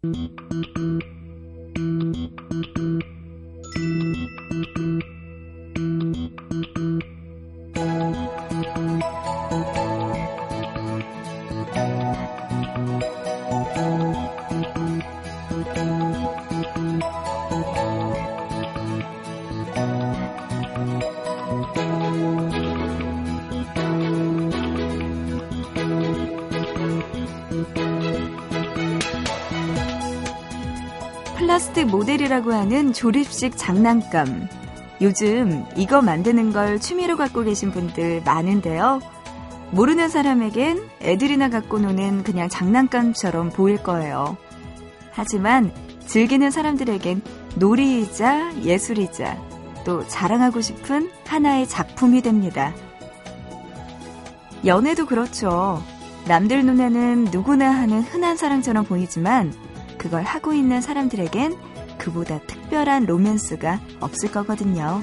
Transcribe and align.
플라 0.00 1.17
모델이라고 32.38 32.52
하는 32.52 32.92
조립식 32.92 33.56
장난감. 33.56 34.48
요즘 35.00 35.64
이거 35.76 36.02
만드는 36.02 36.52
걸 36.52 36.80
취미로 36.80 37.16
갖고 37.16 37.42
계신 37.42 37.70
분들 37.70 38.22
많은데요. 38.24 39.00
모르는 39.70 40.08
사람에겐 40.08 40.88
애들이나 41.02 41.50
갖고 41.50 41.78
노는 41.78 42.22
그냥 42.22 42.48
장난감처럼 42.48 43.50
보일 43.50 43.82
거예요. 43.82 44.36
하지만 45.10 45.72
즐기는 46.06 46.50
사람들에겐 46.50 47.22
놀이이자 47.56 48.62
예술이자 48.62 49.36
또 49.84 50.06
자랑하고 50.06 50.60
싶은 50.60 51.10
하나의 51.26 51.68
작품이 51.68 52.22
됩니다. 52.22 52.72
연애도 54.64 55.06
그렇죠. 55.06 55.82
남들 56.26 56.64
눈에는 56.64 57.24
누구나 57.30 57.70
하는 57.70 58.02
흔한 58.02 58.36
사랑처럼 58.36 58.84
보이지만 58.84 59.52
그걸 59.96 60.22
하고 60.22 60.52
있는 60.52 60.80
사람들에겐 60.80 61.77
그보다 61.98 62.38
특별한 62.46 63.06
로맨스가 63.06 63.80
없을 64.00 64.30
거거든요. 64.30 65.02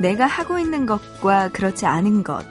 내가 0.00 0.26
하고 0.26 0.58
있는 0.58 0.84
것과 0.84 1.50
그렇지 1.50 1.86
않은 1.86 2.24
것. 2.24 2.44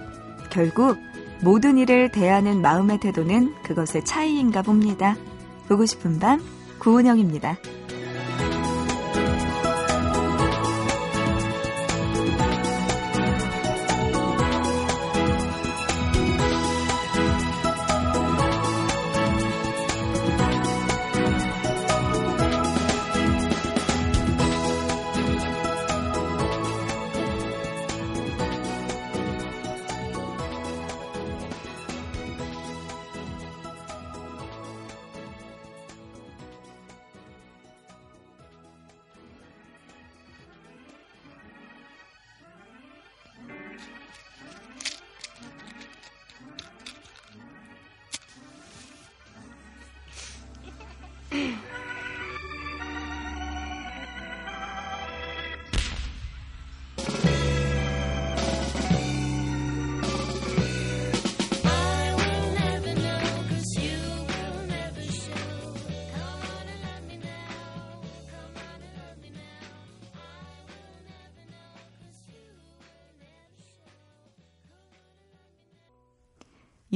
결국 0.50 0.98
모든 1.42 1.78
일을 1.78 2.10
대하는 2.10 2.62
마음의 2.62 3.00
태도는 3.00 3.56
그것의 3.64 4.06
차이인가 4.06 4.62
봅니다. 4.62 5.18
보고 5.68 5.86
싶은 5.86 6.20
밤, 6.20 6.40
구은영입니다. 6.80 7.58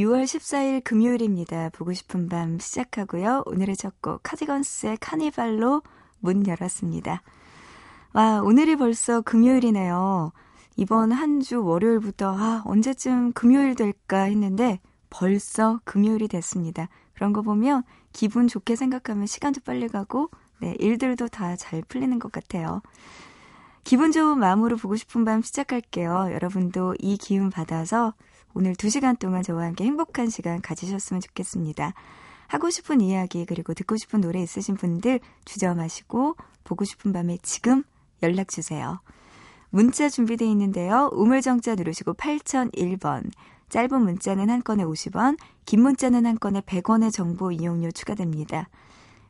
6월 0.06 0.24
14일 0.24 0.84
금요일입니다. 0.84 1.70
보고 1.70 1.92
싶은 1.92 2.30
밤 2.30 2.60
시작하고요. 2.60 3.44
오늘의 3.48 3.76
첫 3.76 3.94
곡 4.02 4.22
카디건스의 4.22 4.98
카니발로 5.02 5.82
문 6.20 6.46
열었습니다. 6.46 7.24
와, 8.14 8.42
오늘이 8.42 8.76
벌써 8.76 9.22
금요일이네요. 9.22 10.32
이번 10.76 11.12
한 11.12 11.42
주 11.42 11.64
월요일부터 11.64 12.36
아, 12.38 12.62
언제쯤 12.66 13.34
금요일 13.34 13.74
될까 13.74 14.24
했는데 14.24 14.80
벌써 15.10 15.80
금요일이 15.86 16.28
됐습니다. 16.28 16.88
그런 17.16 17.34
거 17.34 17.42
보면 17.42 17.82
기분 18.14 18.48
좋게 18.48 18.76
생각하면 18.76 19.26
시간도 19.26 19.62
빨리 19.66 19.88
가고 19.88 20.30
네, 20.60 20.76
일들도 20.80 21.30
다 21.30 21.56
잘 21.56 21.82
풀리는 21.82 22.20
것 22.20 22.32
같아요. 22.32 22.82
기분 23.84 24.12
좋은 24.12 24.38
마음으로 24.38 24.78
보고 24.78 24.96
싶은 24.96 25.26
밤 25.26 25.42
시작할게요. 25.42 26.30
여러분도 26.32 26.96
이 27.00 27.18
기운 27.18 27.50
받아서 27.50 28.14
오늘 28.58 28.74
2시간 28.74 29.20
동안 29.20 29.44
저와 29.44 29.66
함께 29.66 29.84
행복한 29.84 30.30
시간 30.30 30.62
가지셨으면 30.62 31.20
좋겠습니다. 31.20 31.94
하고 32.48 32.70
싶은 32.70 33.02
이야기 33.02 33.46
그리고 33.46 33.74
듣고 33.74 33.98
싶은 33.98 34.22
노래 34.22 34.42
있으신 34.42 34.76
분들 34.76 35.20
주저 35.44 35.76
마시고 35.76 36.38
보고 36.64 36.86
싶은 36.86 37.12
밤에 37.12 37.38
지금 37.44 37.84
연락 38.24 38.48
주세요. 38.48 39.02
문자 39.72 40.08
준비되어 40.08 40.48
있는데요. 40.48 41.10
우물정자 41.12 41.76
누르시고 41.76 42.14
8001번. 42.14 43.30
짧은 43.68 44.02
문자는 44.02 44.50
한 44.50 44.64
건에 44.64 44.86
50원, 44.86 45.38
긴 45.66 45.82
문자는 45.82 46.26
한 46.26 46.40
건에 46.40 46.62
100원의 46.62 47.12
정보 47.12 47.52
이용료 47.52 47.92
추가됩니다. 47.92 48.70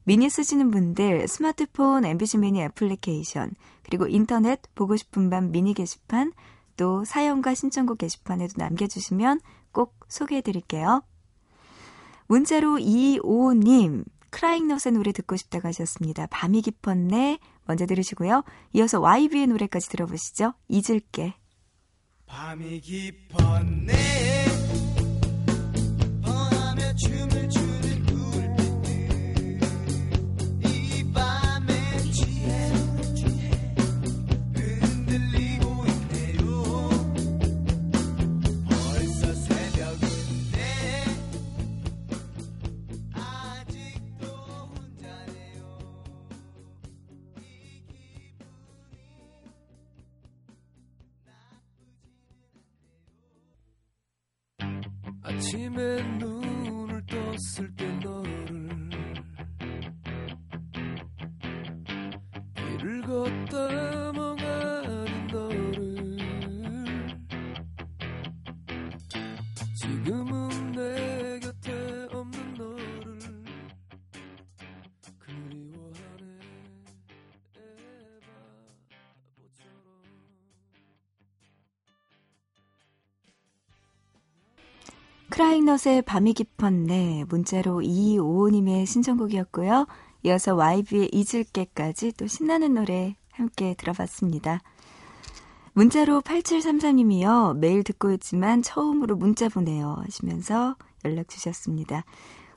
미니 0.04 0.30
쓰시는 0.30 0.70
분들 0.70 1.28
스마트폰 1.28 2.06
MBC 2.06 2.38
미니 2.38 2.62
애플리케이션 2.62 3.56
그리고 3.82 4.06
인터넷 4.06 4.62
보고 4.76 4.96
싶은 4.96 5.32
밤 5.32 5.52
미니 5.52 5.74
게시판 5.74 6.32
또 6.78 7.06
사연과 7.06 7.54
신청곡 7.54 7.98
게시판에도 8.00 8.54
남겨주시면 8.58 9.40
꼭 9.72 9.96
소개해드릴게요. 10.08 11.04
문자로 12.28 12.78
255님, 12.78 14.06
크라잉넛의 14.32 14.94
노래 14.94 15.12
듣고 15.12 15.38
싶다고 15.38 15.68
하셨습니다. 15.68 16.28
밤이 16.28 16.62
깊었네. 16.62 17.40
먼저 17.66 17.86
들으시고요. 17.86 18.44
이어서 18.74 19.00
YB의 19.00 19.48
노래까지 19.48 19.90
들어보시죠. 19.90 20.54
잊을게. 20.68 21.36
밤이 22.26 22.82
깊었네. 22.82 24.35
아침에 55.36 56.02
눈을 56.18 57.04
떴을 57.08 57.76
때 57.76 57.86
너 58.02 58.25
크라잉넛의 85.76 86.04
밤이 86.04 86.34
깊었네 86.34 87.26
문자로 87.28 87.82
2255님의 87.82 88.86
신청곡이었고요. 88.86 89.88
이어서 90.24 90.56
YB의 90.56 91.10
잊을게까지 91.12 92.14
또 92.14 92.28
신나는 92.28 92.74
노래 92.74 93.16
함께 93.32 93.76
들어봤습니다. 93.78 94.62
문자로 95.74 96.22
8733님이요. 96.22 97.58
매일 97.58 97.84
듣고 97.84 98.12
있지만 98.14 98.62
처음으로 98.62 99.18
문자 99.18 99.50
보내요. 99.50 99.98
하시면서 100.06 100.76
연락 101.04 101.28
주셨습니다. 101.28 102.06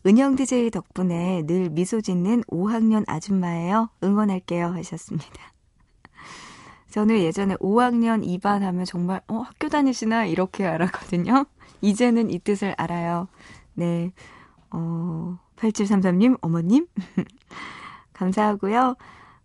은영 0.06 0.36
DJ 0.36 0.70
덕분에 0.70 1.42
늘 1.46 1.70
미소 1.70 2.00
짓는 2.00 2.42
5학년 2.44 3.04
아줌마예요. 3.06 3.90
응원할게요. 4.02 4.66
하셨습니다. 4.68 5.52
저는 6.90 7.18
예전에 7.18 7.56
5학년 7.56 8.24
2반 8.24 8.60
하면 8.60 8.84
정말, 8.84 9.20
어, 9.28 9.38
학교 9.38 9.68
다니시나? 9.68 10.26
이렇게 10.26 10.64
알았거든요. 10.64 11.46
이제는 11.80 12.30
이 12.30 12.38
뜻을 12.38 12.74
알아요. 12.76 13.28
네. 13.74 14.12
어, 14.70 15.38
8733님, 15.56 16.38
어머님. 16.40 16.86
감사하고요. 18.12 18.96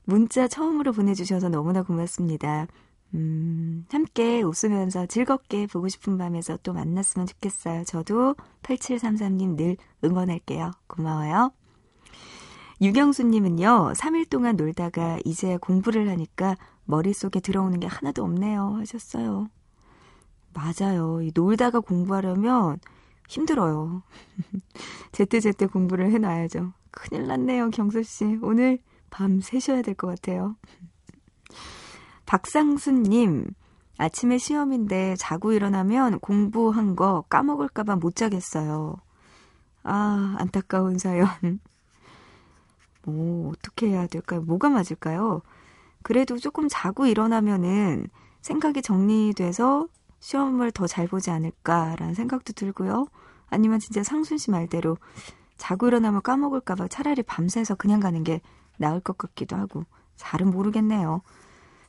문자 0.06 0.48
처음으로 0.48 0.92
보내주셔서 0.92 1.50
너무나 1.50 1.84
고맙습니다. 1.84 2.68
음, 3.14 3.86
함께 3.92 4.42
웃으면서 4.42 5.06
즐겁게 5.06 5.68
보고 5.68 5.88
싶은 5.88 6.18
밤에서 6.18 6.58
또 6.64 6.74
만났으면 6.74 7.28
좋겠어요. 7.28 7.84
저도 7.86 8.36
8733님 8.64 9.56
늘 9.56 9.78
응원할게요. 10.04 10.72
고마워요. 10.88 11.52
유경수님은요, 12.82 13.94
3일 13.96 14.30
동안 14.30 14.56
놀다가 14.56 15.20
이제 15.24 15.58
공부를 15.58 16.10
하니까 16.10 16.58
머릿속에 16.86 17.40
들어오는 17.40 17.80
게 17.80 17.88
하나도 17.88 18.24
없네요. 18.24 18.76
하셨어요. 18.80 19.48
맞아요. 20.54 21.22
이 21.22 21.32
놀다가 21.34 21.80
공부하려면 21.80 22.80
힘들어요. 23.28 24.04
제때제때 25.12 25.68
공부를 25.68 26.12
해놔야죠. 26.12 26.74
큰일 26.92 27.28
났네요, 27.28 27.70
경수씨. 27.72 28.40
오늘 28.42 28.80
밤 29.10 29.42
새셔야 29.42 29.82
될 29.82 29.96
것 29.96 30.08
같아요. 30.08 30.56
박상수님, 32.26 33.48
아침에 33.98 34.38
시험인데 34.38 35.16
자고 35.18 35.52
일어나면 35.54 36.20
공부한 36.20 36.96
거 36.96 37.24
까먹을까봐 37.30 37.96
못 37.98 38.16
자겠어요. 38.16 38.96
아, 39.84 40.36
안타까운 40.40 40.98
사연. 40.98 41.28
뭐, 43.06 43.52
어떻게 43.52 43.88
해야 43.90 44.08
될까요? 44.08 44.42
뭐가 44.42 44.70
맞을까요? 44.70 45.42
그래도 46.04 46.38
조금 46.38 46.68
자고 46.70 47.06
일어나면은 47.06 48.08
생각이 48.42 48.82
정리돼서 48.82 49.88
시험을 50.24 50.72
더 50.72 50.88
잘 50.88 51.06
보지 51.08 51.32
않을까라는 51.32 52.14
생각도 52.14 52.54
들고요. 52.54 53.08
아니면 53.50 53.80
진짜 53.80 54.04
상순 54.04 54.38
씨 54.38 54.52
말대로 54.52 54.98
자고 55.58 55.88
일어나면 55.88 56.22
까먹을까봐 56.22 56.88
차라리 56.88 57.24
밤새서 57.24 57.76
그냥 57.76 58.00
가는 58.00 58.24
게 58.24 58.40
나을 58.78 59.02
것 59.02 59.18
같기도 59.18 59.58
하고 59.58 59.84
잘은 60.16 60.50
모르겠네요. 60.50 61.22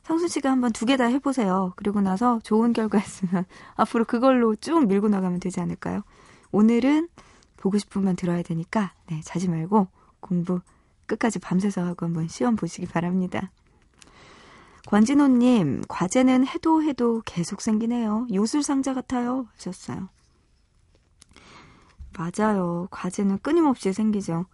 상순 0.03 0.27
씨가 0.27 0.51
한번 0.51 0.73
두 0.73 0.85
개 0.85 0.97
다 0.97 1.05
해보세요. 1.05 1.71
그리고 1.77 2.01
나서 2.01 2.39
좋은 2.43 2.73
결과 2.73 2.99
있으면 2.99 3.45
앞으로 3.75 4.03
그걸로 4.03 4.53
쭉 4.55 4.85
밀고 4.85 5.07
나가면 5.07 5.39
되지 5.39 5.61
않을까요? 5.61 6.01
오늘은 6.51 7.07
보고 7.57 7.77
싶으면 7.77 8.15
들어야 8.17 8.43
되니까 8.43 8.93
네 9.07 9.21
자지 9.23 9.47
말고 9.47 9.87
공부 10.19 10.59
끝까지 11.07 11.39
밤새서 11.39 11.81
하고 11.85 12.05
한번 12.05 12.27
시험 12.27 12.55
보시기 12.57 12.85
바랍니다. 12.85 13.49
권진호님, 14.87 15.83
과제는 15.87 16.45
해도 16.45 16.83
해도 16.83 17.21
계속 17.25 17.61
생기네요. 17.61 18.27
요술상자 18.33 18.93
같아요. 18.93 19.47
하셨어요. 19.55 20.09
맞아요. 22.17 22.87
과제는 22.91 23.39
끊임없이 23.39 23.91
생기죠. 23.91 24.45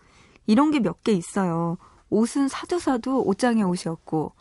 이런 0.47 0.71
게 0.71 0.79
몇 0.79 1.03
개 1.03 1.11
있어요. 1.11 1.77
옷은 2.09 2.47
사도 2.47 2.79
사도 2.79 3.21
옷장에 3.23 3.61
옷이었고, 3.63 4.33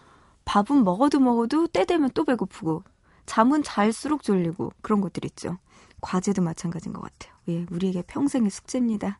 밥은 0.44 0.84
먹어도 0.84 1.20
먹어도 1.20 1.66
때 1.66 1.84
되면 1.84 2.10
또 2.14 2.24
배고프고, 2.24 2.82
잠은 3.26 3.62
잘수록 3.62 4.22
졸리고, 4.22 4.72
그런 4.82 5.00
것들 5.00 5.24
있죠. 5.26 5.58
과제도 6.00 6.40
마찬가지인 6.42 6.92
것 6.94 7.02
같아요. 7.02 7.34
예, 7.48 7.66
우리에게 7.70 8.02
평생의 8.02 8.50
숙제입니다. 8.50 9.18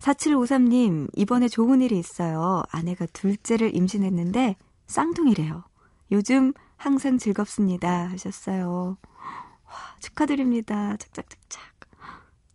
4753님, 0.00 1.08
이번에 1.16 1.48
좋은 1.48 1.80
일이 1.82 1.98
있어요. 1.98 2.62
아내가 2.70 3.06
둘째를 3.06 3.74
임신했는데, 3.74 4.56
쌍둥이래요. 4.90 5.62
요즘 6.10 6.52
항상 6.76 7.16
즐겁습니다. 7.16 8.08
하셨어요. 8.08 8.96
와, 9.66 9.74
축하드립니다. 10.00 10.96
착착착착. 10.96 11.62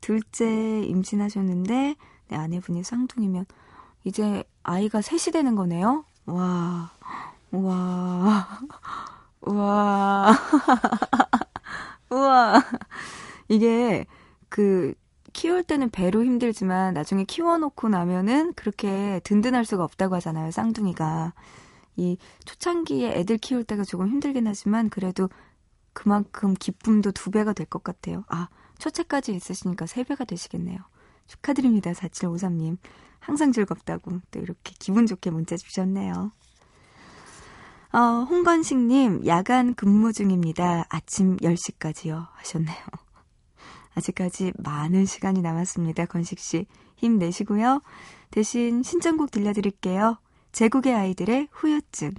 둘째 0.02 0.82
임신하셨는데, 0.84 1.96
네, 2.28 2.36
아내분이 2.36 2.84
쌍둥이면, 2.84 3.46
이제 4.04 4.44
아이가 4.64 5.02
셋이 5.02 5.32
되는 5.32 5.56
거네요? 5.56 6.04
와, 6.26 6.92
와, 7.52 8.48
와, 9.42 10.38
우와. 12.12 12.62
이게, 13.48 14.06
그, 14.50 14.94
키울 15.32 15.64
때는 15.64 15.90
배로 15.90 16.24
힘들지만 16.24 16.94
나중에 16.94 17.24
키워놓고 17.24 17.90
나면은 17.90 18.54
그렇게 18.54 19.22
든든할 19.24 19.66
수가 19.66 19.84
없다고 19.86 20.16
하잖아요, 20.16 20.52
쌍둥이가. 20.52 21.34
이 21.98 22.18
초창기에 22.46 23.12
애들 23.20 23.38
키울 23.38 23.64
때가 23.64 23.84
조금 23.84 24.08
힘들긴 24.10 24.48
하지만 24.48 24.90
그래도 24.90 25.30
그만큼 25.94 26.54
기쁨도 26.54 27.12
두 27.12 27.32
배가 27.32 27.54
될 27.54 27.66
것 27.68 27.84
같아요. 27.84 28.24
아, 28.28 28.50
첫째까지 28.80 29.34
있으시니까 29.34 29.86
세 29.86 30.04
배가 30.04 30.26
되시겠네요. 30.26 30.78
축하드립니다, 31.28 31.92
4753님. 31.92 32.78
항상 33.20 33.52
즐겁다고 33.52 34.20
또 34.30 34.40
이렇게 34.40 34.74
기분 34.78 35.08
좋게 35.08 35.32
문자 35.32 35.56
주셨네요. 35.58 36.32
어, 37.94 37.98
홍건식님, 38.30 39.26
야간 39.26 39.74
근무 39.74 40.12
중입니다. 40.12 40.86
아침 40.90 41.38
10시까지요. 41.38 42.28
하셨네요. 42.34 42.78
아직까지 43.96 44.52
많은 44.58 45.06
시간이 45.06 45.42
남았습니다. 45.42 46.06
건식 46.08 46.40
씨. 46.40 46.68
힘내시고요. 46.98 47.82
대신 48.32 48.84
신청곡 48.84 49.32
들려드릴게요. 49.32 50.18
제국의 50.56 50.94
아이들의 50.96 51.50
후유증. 51.52 52.12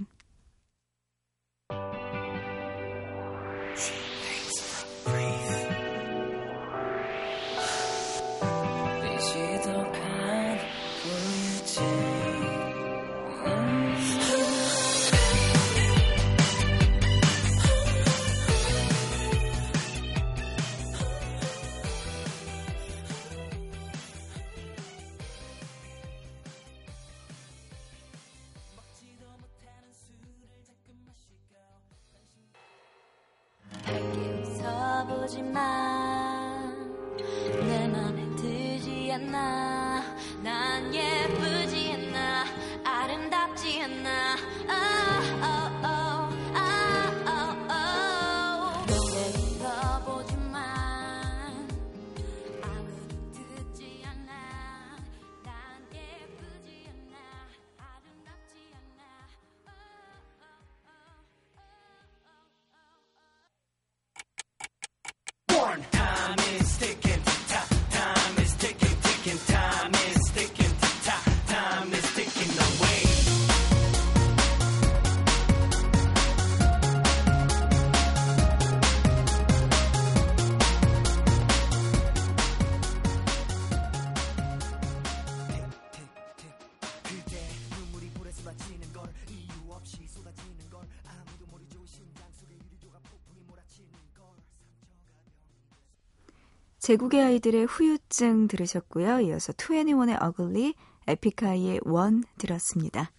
제국의 96.87 97.21
아이들의 97.21 97.65
후유증 97.65 98.47
들으셨고요. 98.47 99.19
이어서 99.19 99.51
투애니원의 99.51 100.19
어글리, 100.21 100.73
에픽하이의 101.05 101.81
원 101.83 102.23
들었습니다. 102.37 103.11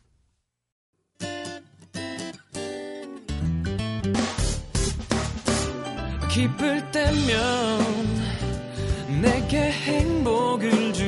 기쁠 6.31 6.91
때면 6.93 7.85
내게 9.21 9.71
행복을 9.71 10.95
주 10.95 11.08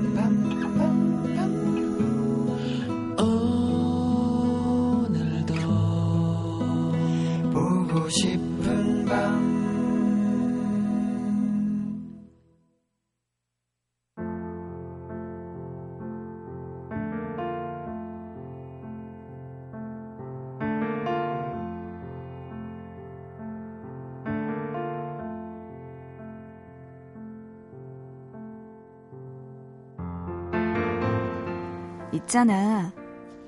있잖아. 32.31 32.93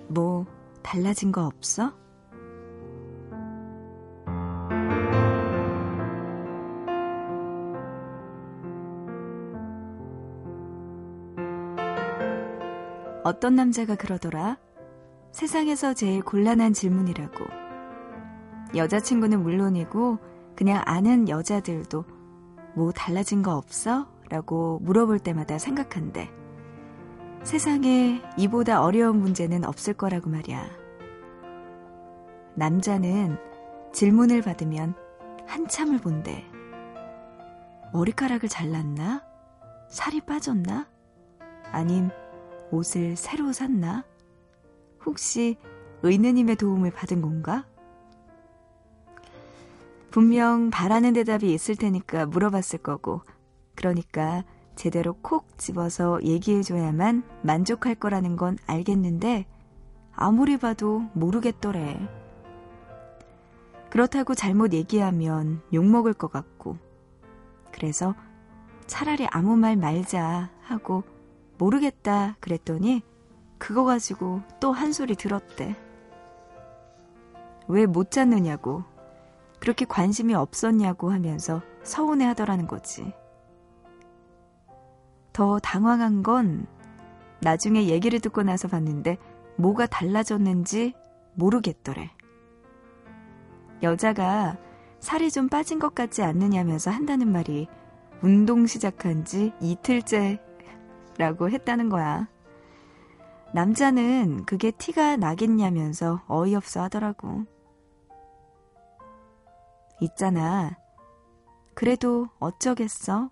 뭐, 0.09 0.45
달라진 0.81 1.31
거 1.31 1.45
없어? 1.45 1.93
어떤 13.23 13.55
남자가 13.55 13.95
그러더라. 13.95 14.57
세상에서 15.31 15.93
제일 15.93 16.21
곤란한 16.21 16.73
질문이라고. 16.73 17.45
여자친구는 18.75 19.43
물론이고, 19.43 20.17
그냥 20.57 20.81
아는 20.85 21.29
여자들도 21.29 22.03
뭐 22.75 22.91
달라진 22.91 23.43
거 23.43 23.55
없어? 23.55 24.09
라고 24.29 24.79
물어볼 24.79 25.19
때마다 25.19 25.57
생각한대. 25.57 26.42
세상에 27.43 28.21
이보다 28.37 28.81
어려운 28.81 29.19
문제는 29.19 29.65
없을 29.65 29.93
거라고 29.93 30.29
말이야. 30.29 30.65
남자는 32.55 33.37
질문을 33.91 34.41
받으면 34.41 34.95
한참을 35.45 35.99
본대. 35.99 36.45
머리카락을 37.91 38.47
잘랐나? 38.47 39.23
살이 39.89 40.21
빠졌나? 40.21 40.87
아님 41.71 42.09
옷을 42.71 43.15
새로 43.17 43.51
샀나? 43.51 44.05
혹시 45.05 45.57
의느님의 46.01 46.55
도움을 46.55 46.91
받은 46.91 47.21
건가? 47.21 47.65
분명 50.11 50.69
바라는 50.69 51.13
대답이 51.13 51.53
있을 51.53 51.75
테니까 51.75 52.25
물어봤을 52.27 52.79
거고, 52.79 53.21
그러니까 53.75 54.43
제대로 54.75 55.13
콕 55.21 55.57
집어서 55.57 56.21
얘기해줘야만 56.23 57.23
만족할 57.41 57.95
거라는 57.95 58.35
건 58.35 58.57
알겠는데, 58.65 59.45
아무리 60.15 60.57
봐도 60.57 61.03
모르겠더래. 61.13 61.99
그렇다고 63.89 64.33
잘못 64.35 64.73
얘기하면 64.73 65.61
욕먹을 65.73 66.13
것 66.13 66.31
같고, 66.31 66.77
그래서 67.71 68.15
차라리 68.87 69.27
아무 69.31 69.55
말 69.55 69.75
말자 69.77 70.49
하고 70.61 71.03
모르겠다 71.57 72.35
그랬더니 72.39 73.01
그거 73.57 73.83
가지고 73.83 74.41
또 74.59 74.71
한 74.71 74.91
소리 74.93 75.15
들었대. 75.15 75.75
왜 77.67 77.85
못 77.85 78.11
찾느냐고, 78.11 78.83
그렇게 79.59 79.85
관심이 79.85 80.33
없었냐고 80.33 81.11
하면서 81.11 81.61
서운해 81.83 82.25
하더라는 82.25 82.67
거지. 82.67 83.13
더 85.33 85.59
당황한 85.59 86.23
건 86.23 86.67
나중에 87.41 87.87
얘기를 87.87 88.19
듣고 88.19 88.43
나서 88.43 88.67
봤는데 88.67 89.17
뭐가 89.57 89.87
달라졌는지 89.87 90.93
모르겠더래. 91.33 92.11
여자가 93.81 94.57
살이 94.99 95.29
좀 95.29 95.49
빠진 95.49 95.79
것 95.79 95.93
같지 95.93 96.23
않느냐면서 96.23 96.91
한다는 96.91 97.31
말이 97.31 97.67
운동 98.21 98.65
시작한 98.65 99.25
지 99.25 99.51
이틀째라고 99.59 100.39
했다는 101.49 101.89
거야. 101.89 102.29
남자는 103.53 104.45
그게 104.45 104.71
티가 104.71 105.17
나겠냐면서 105.17 106.21
어이없어 106.27 106.83
하더라고. 106.83 107.43
있잖아. 109.99 110.77
그래도 111.75 112.27
어쩌겠어? 112.39 113.29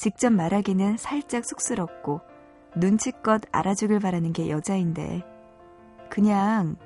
직접 0.00 0.30
말하기는 0.32 0.96
살짝 0.96 1.44
쑥스럽고 1.44 2.22
눈치껏 2.74 3.42
알아주길 3.52 3.98
바라는 3.98 4.32
게 4.32 4.48
여자인데 4.48 5.22
그냥 6.08 6.76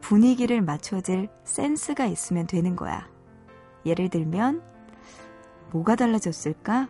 분위기를 0.00 0.62
맞춰줄 0.62 1.26
센스가 1.42 2.06
있으면 2.06 2.46
되는 2.46 2.76
거야. 2.76 3.10
예를 3.84 4.08
들면 4.08 4.62
뭐가 5.72 5.96
달라졌을까? 5.96 6.88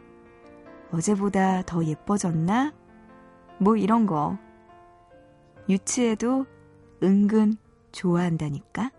어제보다 0.93 1.63
더 1.63 1.83
예뻐졌나? 1.83 2.75
뭐 3.57 3.79
이런 3.79 4.05
거. 4.05 4.37
유치해도 5.67 6.45
은근 7.03 7.57
좋아한다니까? 7.91 8.91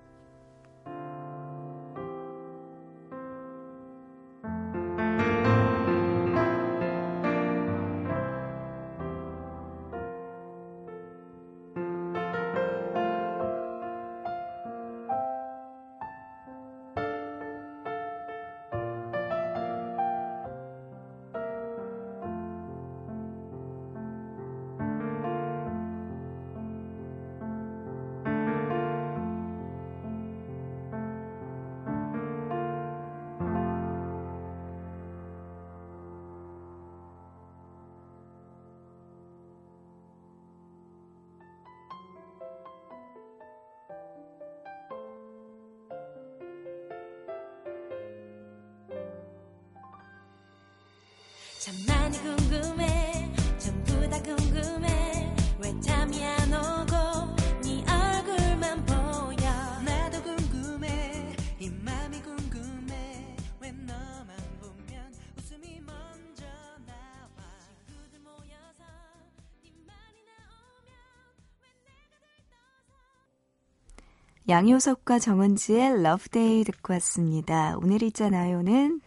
양요섭과 74.52 75.20
정은지의 75.20 76.04
Love 76.04 76.39
Day 76.39 76.66
듣고 76.66 76.92
왔습니다. 76.96 77.78
오늘 77.78 78.04
있잖아요는 78.04 79.00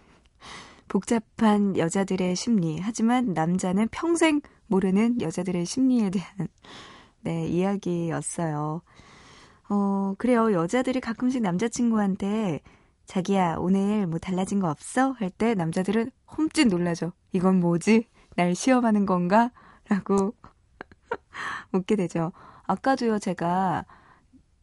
복잡한 0.89 1.77
여자들의 1.77 2.35
심리, 2.35 2.79
하지만 2.81 3.35
남자는 3.35 3.89
평생 3.89 4.41
모르는 4.69 5.21
여자들의 5.21 5.67
심리에 5.67 6.09
대한 6.09 6.49
네, 7.21 7.47
이야기였어요. 7.47 8.81
어, 9.69 10.15
그래요. 10.17 10.51
여자들이 10.55 11.01
가끔씩 11.01 11.43
남자친구한테 11.43 12.61
자기야, 13.05 13.57
오늘 13.59 14.07
뭐 14.07 14.19
달라진 14.19 14.61
거 14.61 14.71
없어? 14.71 15.11
할 15.13 15.29
때 15.29 15.55
남자들은 15.55 16.11
흠칫 16.39 16.67
놀라죠. 16.69 17.13
이건 17.33 17.61
뭐지? 17.61 18.09
날 18.35 18.55
시험하는 18.55 19.05
건가? 19.05 19.51
라고 19.91 20.33
묻게 21.71 21.97
되죠. 21.97 22.33
아까도요, 22.63 23.19
제가 23.19 23.85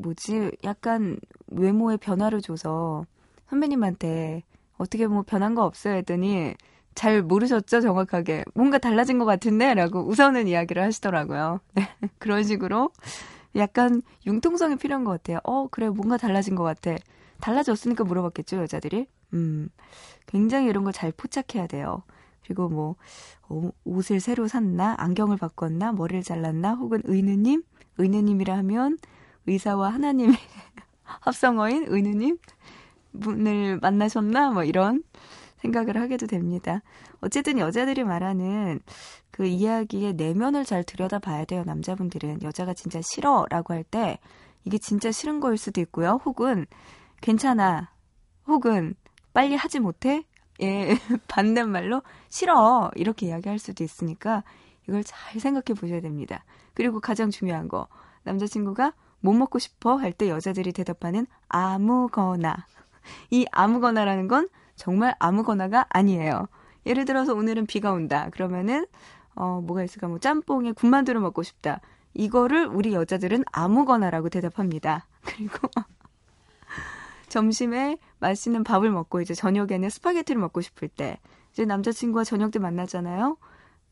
뭐지? 0.01 0.51
약간 0.63 1.19
외모에 1.47 1.97
변화를 1.97 2.41
줘서 2.41 3.05
선배님한테 3.49 4.43
어떻게 4.77 5.07
뭐 5.07 5.23
변한 5.23 5.55
거 5.55 5.63
없어요? 5.65 5.95
했더니 5.95 6.55
잘 6.95 7.21
모르셨죠? 7.21 7.81
정확하게. 7.81 8.45
뭔가 8.53 8.77
달라진 8.77 9.19
것 9.19 9.25
같은데? 9.25 9.73
라고 9.73 10.01
웃어는 10.07 10.47
이야기를 10.47 10.81
하시더라고요. 10.83 11.59
네. 11.75 11.87
그런 12.19 12.43
식으로 12.43 12.91
약간 13.55 14.01
융통성이 14.25 14.75
필요한 14.77 15.03
것 15.03 15.11
같아요. 15.11 15.39
어, 15.43 15.67
그래, 15.67 15.89
뭔가 15.89 16.17
달라진 16.17 16.55
것 16.55 16.63
같아. 16.63 16.95
달라졌으니까 17.41 18.03
물어봤겠죠, 18.03 18.57
여자들이? 18.57 19.07
음, 19.33 19.69
굉장히 20.27 20.67
이런 20.67 20.83
걸 20.83 20.93
잘 20.93 21.11
포착해야 21.11 21.67
돼요. 21.67 22.03
그리고 22.43 22.69
뭐, 22.69 22.95
어, 23.49 23.69
옷을 23.85 24.19
새로 24.19 24.47
샀나? 24.47 24.95
안경을 24.99 25.37
바꿨나? 25.37 25.93
머리를 25.93 26.23
잘랐나? 26.23 26.73
혹은 26.75 27.01
의느님? 27.05 27.63
의느님이라 27.97 28.57
하면 28.59 28.97
의사와 29.47 29.93
하나님의 29.93 30.35
합성어인 31.03 31.85
의느님? 31.87 32.37
분을 33.19 33.79
만나셨나? 33.79 34.51
뭐 34.51 34.63
이런 34.63 35.03
생각을 35.57 35.97
하게도 35.97 36.27
됩니다. 36.27 36.81
어쨌든 37.19 37.59
여자들이 37.59 38.03
말하는 38.03 38.79
그 39.31 39.45
이야기의 39.45 40.13
내면을 40.13 40.65
잘 40.65 40.83
들여다봐야 40.83 41.45
돼요. 41.45 41.63
남자분들은 41.65 42.41
여자가 42.43 42.73
진짜 42.73 42.99
싫어라고 43.01 43.73
할 43.73 43.83
때 43.83 44.19
이게 44.63 44.77
진짜 44.77 45.11
싫은 45.11 45.39
거일 45.39 45.57
수도 45.57 45.81
있고요. 45.81 46.19
혹은 46.25 46.65
괜찮아. 47.21 47.91
혹은 48.47 48.95
빨리 49.33 49.55
하지 49.55 49.79
못해. 49.79 50.25
예, 50.61 50.89
반대말로 51.27 52.03
싫어. 52.29 52.91
이렇게 52.95 53.27
이야기할 53.27 53.59
수도 53.59 53.83
있으니까 53.83 54.43
이걸 54.87 55.03
잘 55.03 55.39
생각해 55.39 55.79
보셔야 55.79 56.01
됩니다. 56.01 56.43
그리고 56.73 56.99
가장 56.99 57.29
중요한 57.29 57.67
거. 57.67 57.87
남자친구가 58.23 58.93
뭐 59.21 59.33
먹고 59.33 59.59
싶어 59.59 59.95
할 59.95 60.13
때 60.13 60.29
여자들이 60.29 60.73
대답하는 60.73 61.25
아무거나. 61.47 62.65
이 63.29 63.45
아무거나라는 63.51 64.27
건 64.27 64.49
정말 64.75 65.15
아무거나가 65.19 65.85
아니에요. 65.89 66.47
예를 66.85 67.05
들어서 67.05 67.33
오늘은 67.33 67.65
비가 67.67 67.91
온다. 67.91 68.29
그러면은 68.31 68.85
어 69.35 69.61
뭐가 69.61 69.83
있을까? 69.83 70.07
뭐 70.07 70.19
짬뽕에 70.19 70.73
군만두를 70.73 71.21
먹고 71.21 71.43
싶다. 71.43 71.79
이거를 72.13 72.65
우리 72.67 72.93
여자들은 72.93 73.43
아무거나라고 73.51 74.29
대답합니다. 74.29 75.07
그리고 75.23 75.69
점심에 77.29 77.97
맛있는 78.19 78.63
밥을 78.63 78.91
먹고 78.91 79.21
이제 79.21 79.33
저녁에는 79.33 79.89
스파게티를 79.89 80.41
먹고 80.41 80.61
싶을 80.61 80.89
때 80.89 81.17
이제 81.53 81.63
남자친구와 81.65 82.23
저녁 82.23 82.51
때 82.51 82.59
만나잖아요. 82.59 83.37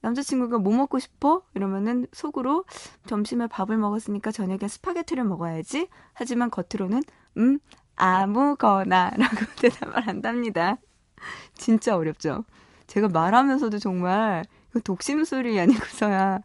남자친구가 0.01 0.59
뭐 0.59 0.75
먹고 0.75 0.99
싶어? 0.99 1.43
이러면은 1.53 2.07
속으로 2.13 2.65
점심에 3.05 3.47
밥을 3.47 3.77
먹었으니까 3.77 4.31
저녁에 4.31 4.67
스파게티를 4.67 5.23
먹어야지. 5.23 5.89
하지만 6.13 6.49
겉으로는 6.49 7.01
음 7.37 7.59
아무거나라고 7.95 9.35
대답을 9.61 10.07
한답니다. 10.07 10.77
진짜 11.53 11.95
어렵죠. 11.95 12.45
제가 12.87 13.09
말하면서도 13.09 13.79
정말 13.79 14.45
독심술이 14.83 15.59
아니고서야 15.59 16.39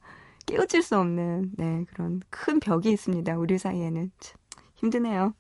깨우칠 0.47 0.83
수 0.83 0.99
없는 0.99 1.53
네 1.57 1.85
그런 1.93 2.21
큰 2.29 2.61
벽이 2.61 2.91
있습니다. 2.91 3.37
우리 3.39 3.57
사이에는 3.57 4.11
참 4.19 4.37
힘드네요. 4.77 5.35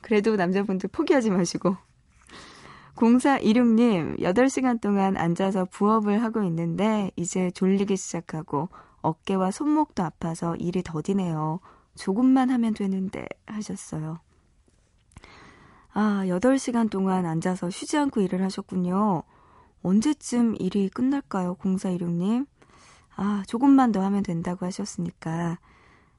그래도 0.00 0.36
남자분들 0.36 0.88
포기하지 0.90 1.30
마시고 1.30 1.76
0426님 3.00 4.20
8시간 4.20 4.78
동안 4.78 5.16
앉아서 5.16 5.64
부업을 5.64 6.22
하고 6.22 6.42
있는데 6.42 7.10
이제 7.16 7.50
졸리기 7.50 7.96
시작하고 7.96 8.68
어깨와 9.00 9.50
손목도 9.50 10.02
아파서 10.02 10.54
일이 10.56 10.82
더디네요. 10.82 11.60
조금만 11.94 12.50
하면 12.50 12.74
되는데 12.74 13.24
하셨어요. 13.46 14.20
아, 15.94 16.24
8시간 16.26 16.90
동안 16.90 17.24
앉아서 17.24 17.70
쉬지 17.70 17.96
않고 17.96 18.20
일을 18.20 18.42
하셨군요. 18.42 19.22
언제쯤 19.82 20.56
일이 20.58 20.90
끝날까요, 20.90 21.56
0416님? 21.56 22.46
아, 23.16 23.42
조금만 23.46 23.92
더 23.92 24.02
하면 24.02 24.22
된다고 24.22 24.66
하셨으니까. 24.66 25.58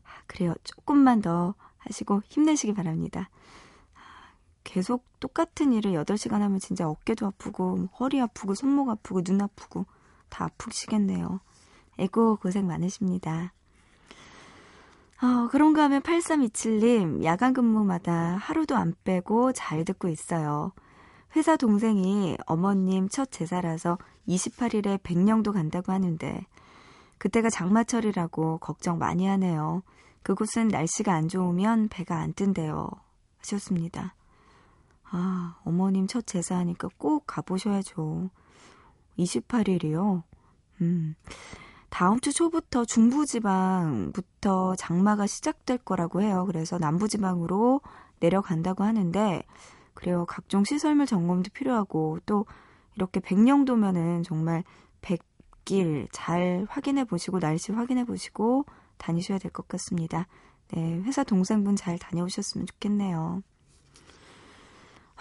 아, 0.04 0.10
그래요. 0.26 0.56
조금만 0.64 1.22
더 1.22 1.54
하시고 1.78 2.24
힘내시기 2.26 2.74
바랍니다. 2.74 3.30
아, 4.62 4.72
계속 4.72 5.04
똑같은 5.20 5.74
일을 5.74 5.94
8시간 5.94 6.40
하면 6.40 6.60
진짜 6.60 6.88
어깨도 6.88 7.26
아프고, 7.28 7.88
허리 8.00 8.22
아프고, 8.22 8.56
손목 8.56 8.90
아프고, 8.90 9.22
눈 9.24 9.42
아프고, 9.42 9.86
다 10.30 10.46
아프시겠네요. 10.46 11.40
에고, 11.98 12.38
고생 12.38 12.68
많으십니다. 12.68 13.54
어, 15.22 15.48
그런가 15.52 15.84
하면 15.84 16.02
8327님, 16.02 17.24
야간 17.24 17.54
근무마다 17.54 18.38
하루도 18.38 18.76
안 18.76 18.96
빼고 19.04 19.54
잘 19.54 19.86
듣고 19.86 20.08
있어요. 20.08 20.72
회사 21.36 21.56
동생이 21.56 22.38
어머님 22.46 23.08
첫 23.08 23.32
제사라서 23.32 23.98
28일에 24.28 25.00
백령도 25.04 25.52
간다고 25.52 25.92
하는데, 25.92 26.46
그때가 27.20 27.50
장마철이라고 27.50 28.58
걱정 28.58 28.98
많이 28.98 29.28
하네요. 29.28 29.84
그곳은 30.24 30.70
날씨가 30.70 31.14
안 31.14 31.28
좋으면 31.28 31.90
배가 31.90 32.18
안 32.18 32.34
뜬대요. 32.34 32.90
하셨습니다. 33.40 34.16
아, 35.12 35.58
어머님 35.66 36.08
첫 36.08 36.26
제사하니까 36.26 36.90
꼭 36.98 37.26
가보셔야죠. 37.28 38.30
28일이요? 39.20 40.24
음. 40.82 41.16
다음 41.90 42.20
주 42.22 42.32
초부터 42.34 42.86
중부지방부터 42.86 44.76
장마가 44.78 45.28
시작될 45.28 45.80
거라고 45.80 46.22
해요. 46.22 46.46
그래서 46.48 46.78
남부지방으로 46.80 47.82
내려간다고 48.22 48.84
하는데, 48.86 49.44
그래요. 49.94 50.26
각종 50.28 50.64
시설물 50.64 51.06
점검도 51.06 51.50
필요하고, 51.54 52.20
또 52.26 52.46
이렇게 52.96 53.20
백령도면은 53.20 54.24
정말 54.24 54.64
백길 55.02 56.08
잘 56.14 56.66
확인해 56.70 57.04
보시고, 57.04 57.40
날씨 57.40 57.74
확인해 57.74 58.06
보시고, 58.06 58.66
다니셔야 58.98 59.38
될 59.40 59.52
것 59.52 59.68
같습니다. 59.68 60.28
네, 60.70 61.02
회사 61.04 61.24
동생분 61.26 61.76
잘 61.76 61.98
다녀오셨으면 62.00 62.66
좋겠네요. 62.68 63.44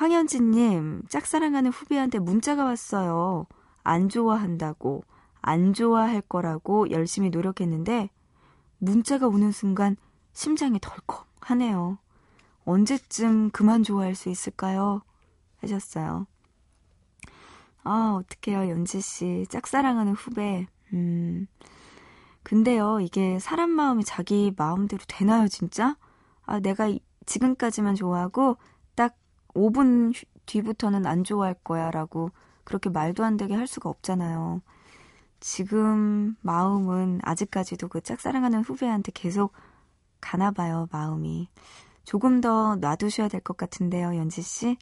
황현진님, 0.00 1.02
짝사랑하는 1.10 1.70
후배한테 1.70 2.18
문자가 2.20 2.64
왔어요. 2.64 3.44
안 3.82 4.08
좋아한다고, 4.08 5.04
안 5.42 5.74
좋아할 5.74 6.22
거라고 6.22 6.90
열심히 6.90 7.28
노력했는데, 7.28 8.08
문자가 8.78 9.28
오는 9.28 9.52
순간 9.52 9.98
심장이 10.32 10.78
덜컥 10.80 11.28
하네요. 11.40 11.98
언제쯤 12.64 13.50
그만 13.50 13.82
좋아할 13.82 14.14
수 14.14 14.30
있을까요? 14.30 15.02
하셨어요. 15.58 16.26
아, 17.84 18.18
어떡해요, 18.22 18.70
연지씨. 18.70 19.48
짝사랑하는 19.50 20.14
후배. 20.14 20.66
음. 20.94 21.46
근데요, 22.42 23.00
이게 23.00 23.38
사람 23.38 23.68
마음이 23.68 24.04
자기 24.04 24.50
마음대로 24.56 25.02
되나요, 25.06 25.46
진짜? 25.46 25.98
아, 26.46 26.58
내가 26.58 26.90
지금까지만 27.26 27.96
좋아하고, 27.96 28.56
딱 28.56 28.60
5분 29.54 30.14
뒤부터는 30.46 31.06
안 31.06 31.24
좋아할 31.24 31.54
거야, 31.54 31.90
라고 31.90 32.30
그렇게 32.64 32.90
말도 32.90 33.24
안 33.24 33.36
되게 33.36 33.54
할 33.54 33.66
수가 33.66 33.88
없잖아요. 33.88 34.62
지금 35.40 36.36
마음은 36.42 37.20
아직까지도 37.22 37.88
그 37.88 38.00
짝사랑하는 38.00 38.62
후배한테 38.62 39.12
계속 39.14 39.52
가나 40.20 40.50
봐요, 40.50 40.86
마음이. 40.92 41.48
조금 42.04 42.40
더 42.40 42.76
놔두셔야 42.76 43.28
될 43.28 43.40
것 43.40 43.56
같은데요, 43.56 44.16
연지 44.16 44.42
씨. 44.42 44.76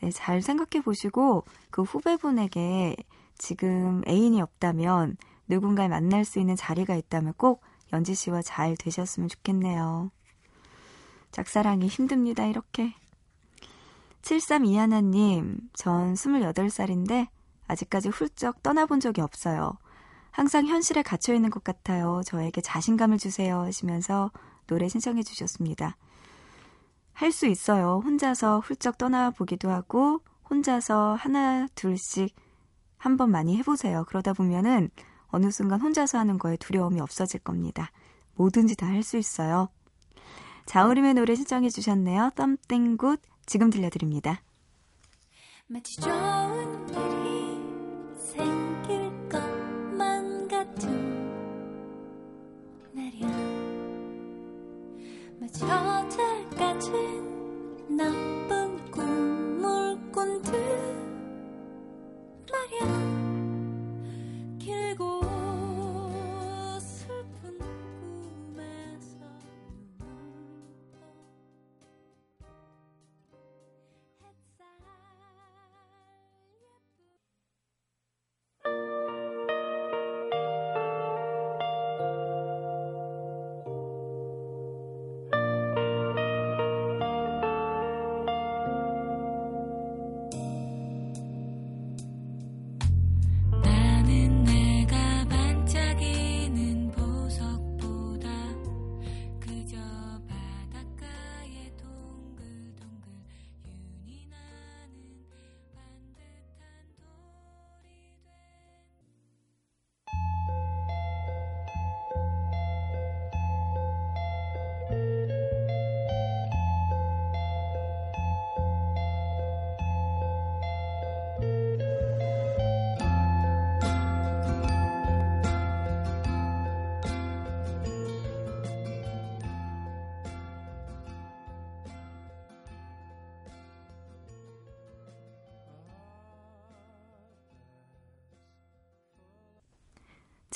네, 0.00 0.10
잘 0.10 0.42
생각해 0.42 0.82
보시고 0.84 1.44
그 1.70 1.82
후배분에게 1.82 2.96
지금 3.36 4.02
애인이 4.06 4.40
없다면 4.40 5.16
누군가를 5.48 5.88
만날 5.90 6.24
수 6.24 6.38
있는 6.38 6.54
자리가 6.56 6.94
있다면 6.94 7.34
꼭 7.36 7.62
연지 7.92 8.14
씨와 8.14 8.42
잘 8.42 8.76
되셨으면 8.76 9.28
좋겠네요. 9.28 10.10
짝사랑이 11.32 11.88
힘듭니다, 11.88 12.46
이렇게. 12.46 12.94
7321님, 14.28 15.58
전 15.72 16.12
28살인데 16.14 17.28
아직까지 17.66 18.10
훌쩍 18.10 18.62
떠나본 18.62 19.00
적이 19.00 19.22
없어요. 19.22 19.78
항상 20.30 20.66
현실에 20.66 21.02
갇혀 21.02 21.32
있는 21.34 21.48
것 21.50 21.64
같아요. 21.64 22.20
저에게 22.26 22.60
자신감을 22.60 23.16
주세요 23.18 23.60
하시면서 23.60 24.30
노래 24.66 24.88
신청해 24.88 25.22
주셨습니다. 25.22 25.96
할 27.14 27.32
수 27.32 27.46
있어요. 27.46 28.00
혼자서 28.04 28.60
훌쩍 28.60 28.98
떠나보기도 28.98 29.70
하고, 29.70 30.20
혼자서 30.48 31.14
하나, 31.14 31.66
둘씩 31.74 32.34
한번 32.96 33.30
많이 33.30 33.56
해보세요. 33.56 34.04
그러다 34.06 34.34
보면은 34.34 34.90
어느 35.28 35.50
순간 35.50 35.80
혼자서 35.80 36.18
하는 36.18 36.38
거에 36.38 36.56
두려움이 36.56 37.00
없어질 37.00 37.40
겁니다. 37.40 37.90
뭐든지 38.36 38.76
다 38.76 38.86
할 38.86 39.02
수 39.02 39.16
있어요. 39.16 39.68
자우림의 40.66 41.14
노래 41.14 41.34
신청해 41.34 41.70
주셨네요. 41.70 42.30
Something 42.38 42.98
Good 42.98 43.22
지금 43.48 43.70
들려드립니다. 43.70 44.42
마치 45.68 45.98
좋은 46.02 46.88
일이 46.90 47.58
생길 48.18 49.10
것만 49.30 50.46
같은 50.48 50.86
날이야 52.92 53.26
마치 55.40 55.64
어제까진 55.64 56.92
나 57.96 58.27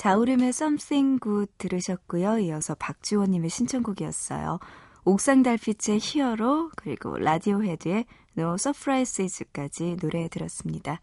자우림의 0.03 0.49
Something 0.49 1.21
Good 1.23 1.53
들으셨고요. 1.57 2.39
이어서 2.39 2.75
박지원님의 2.75 3.49
신청곡이었어요. 3.49 4.59
옥상 5.05 5.43
달빛의 5.43 5.99
히어로 6.01 6.71
그리고 6.75 7.17
라디오 7.17 7.63
헤드의 7.63 8.03
No 8.37 8.55
Surprises까지 8.55 9.95
노래 10.01 10.27
들었습니다. 10.27 10.99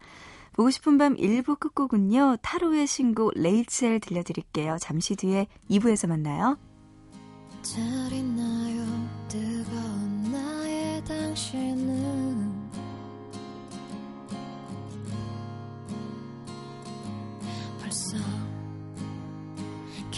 보고 0.53 0.69
싶은 0.69 0.99
밤 0.99 1.15
1부 1.15 1.59
끝곡은요. 1.59 2.37
타로의 2.43 2.85
신곡 2.85 3.31
레이첼 3.37 4.01
들려드릴게요. 4.01 4.77
잠시 4.79 5.15
뒤에 5.15 5.47
2부에서 5.67 6.07
만나요. 6.07 6.59
잘 7.63 7.81
있나요 8.13 8.85
뜨거운 9.27 10.31
나의 10.31 11.03
당신은 11.05 12.70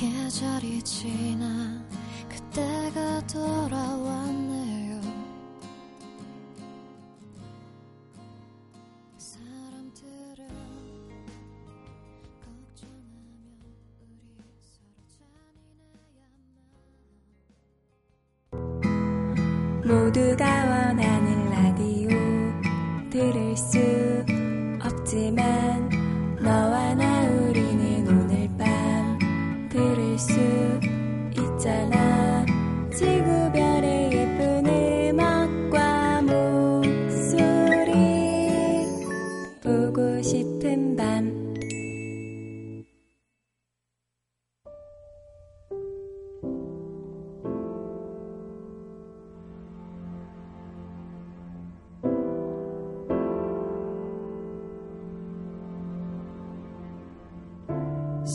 계절이 0.04 0.82
지나 0.82 1.82
그때가 2.28 3.26
돌아왔네 3.26 4.63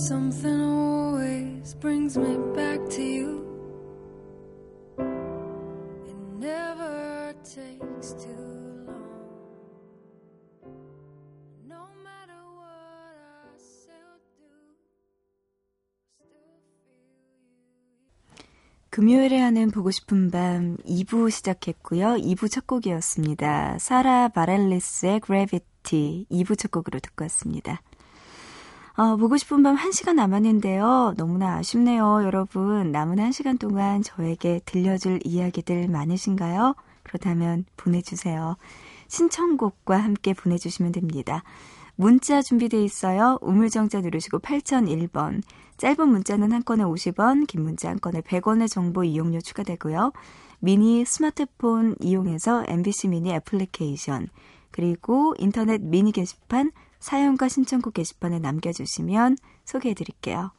Something 0.09 0.63
always 0.63 1.75
brings 1.75 2.17
me 2.17 2.39
back 2.55 2.81
to 2.97 3.03
you. 3.03 3.45
It 6.09 6.17
never 6.41 7.35
takes 7.45 8.15
too 8.15 8.87
long. 8.87 9.05
No 11.69 11.85
matter 12.03 12.41
what 12.57 13.21
I 13.45 13.53
still 13.59 14.17
do, 14.33 14.49
still 16.17 16.17
feel 16.17 16.57
you. 18.33 18.49
금요일에 18.89 19.39
하는 19.39 19.71
보고 19.71 19.91
싶은 19.91 20.31
밤 20.31 20.79
2부 20.87 21.31
시작했고요. 21.31 22.17
2부 22.17 22.51
첫 22.51 22.67
곡이었습니다. 22.67 23.77
사라 23.79 24.29
바렐리스의 24.29 25.21
Gravity 25.21 26.25
2부 26.31 26.57
첫 26.57 26.71
곡으로 26.71 26.99
듣고 26.99 27.25
왔습니다. 27.25 27.83
어, 28.99 29.17
보고 29.17 29.37
싶은 29.37 29.63
밤 29.63 29.77
1시간 29.77 30.15
남았는데요. 30.15 31.15
너무나 31.17 31.55
아쉽네요, 31.59 32.25
여러분. 32.25 32.91
남은 32.91 33.19
1시간 33.19 33.57
동안 33.57 34.03
저에게 34.03 34.61
들려줄 34.65 35.21
이야기들 35.23 35.87
많으신가요? 35.87 36.75
그렇다면 37.05 37.65
보내주세요. 37.77 38.57
신청곡과 39.07 39.99
함께 39.99 40.35
보내주시면 40.35 40.91
됩니다. 40.91 41.45
문자 41.95 42.43
준비돼 42.43 42.83
있어요. 42.83 43.39
우물정자 43.41 44.01
누르시고 44.01 44.41
8001번. 44.41 45.43
짧은 45.77 46.09
문자는 46.09 46.51
한 46.51 46.65
건에 46.65 46.83
50원, 46.83 47.47
긴 47.47 47.63
문자 47.63 47.91
한 47.91 48.01
건에 48.01 48.21
100원의 48.21 48.69
정보 48.69 49.05
이용료 49.05 49.43
추가되고요. 49.43 50.11
미니 50.59 51.05
스마트폰 51.05 51.95
이용해서 52.01 52.65
MBC 52.67 53.07
미니 53.07 53.31
애플리케이션, 53.31 54.29
그리고 54.73 55.37
인터넷 55.39 55.81
미니 55.81 56.11
게시판, 56.11 56.73
사연과 57.01 57.49
신청곡 57.49 57.95
게시판에 57.95 58.39
남겨주시면 58.39 59.37
소개해드릴게요. 59.65 60.51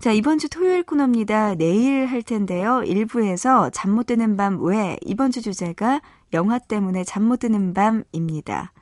자, 0.00 0.12
이번 0.12 0.38
주 0.38 0.48
토요일 0.48 0.82
코너입니다. 0.82 1.54
내일 1.54 2.06
할 2.06 2.22
텐데요. 2.22 2.82
1부에서 2.84 3.70
잠 3.72 3.92
못 3.94 4.06
드는 4.06 4.36
밤 4.36 4.62
왜? 4.62 4.96
이번 5.02 5.30
주 5.30 5.40
주제가 5.40 6.00
영화 6.32 6.58
때문에 6.58 7.04
잠 7.04 7.22
못 7.24 7.38
드는 7.40 7.72
밤입니다. 7.74 8.72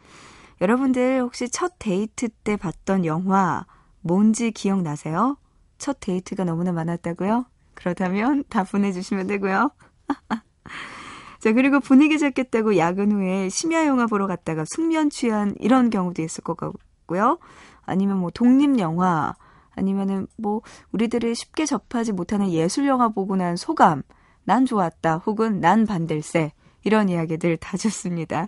여러분들 0.61 1.21
혹시 1.21 1.49
첫 1.51 1.75
데이트 1.79 2.29
때 2.29 2.57
봤던 2.57 3.05
영화 3.05 3.67
뭔지 4.01 4.51
기억나세요? 4.53 5.37
첫 5.79 5.99
데이트가 6.01 6.45
너무나 6.45 6.73
많았다고요? 6.73 7.45
그렇다면 7.75 8.45
다 8.49 8.65
보내주시면 8.65 9.27
되고요. 9.27 9.71
자, 11.43 11.53
그리고 11.53 11.81
분위기 11.81 12.21
잡겠다고 12.21 12.77
야근 12.77 13.11
후에 13.11 13.49
심야 13.49 13.85
영화 13.85 14.07
보러 14.07 14.29
갔다가 14.29 14.65
숙면 14.65 15.11
취한 15.11 15.57
이런 15.59 15.91
경우도 15.91 16.23
있을 16.23 16.45
것 16.45 16.57
같고요. 16.57 17.41
아니면 17.85 18.19
뭐 18.19 18.31
독립 18.31 18.79
영화, 18.79 19.35
아니면은 19.75 20.29
뭐 20.39 20.63
우리들이 20.93 21.35
쉽게 21.35 21.67
접하지 21.67 22.13
못하는 22.13 22.49
예술 22.49 22.87
영화 22.87 23.09
보고 23.09 23.35
난 23.35 23.57
소감, 23.57 24.03
난 24.45 24.67
좋았다, 24.67 25.17
혹은 25.27 25.59
난 25.59 25.85
반댈세 25.85 26.53
이런 26.85 27.09
이야기들 27.09 27.57
다 27.57 27.77
좋습니다. 27.77 28.47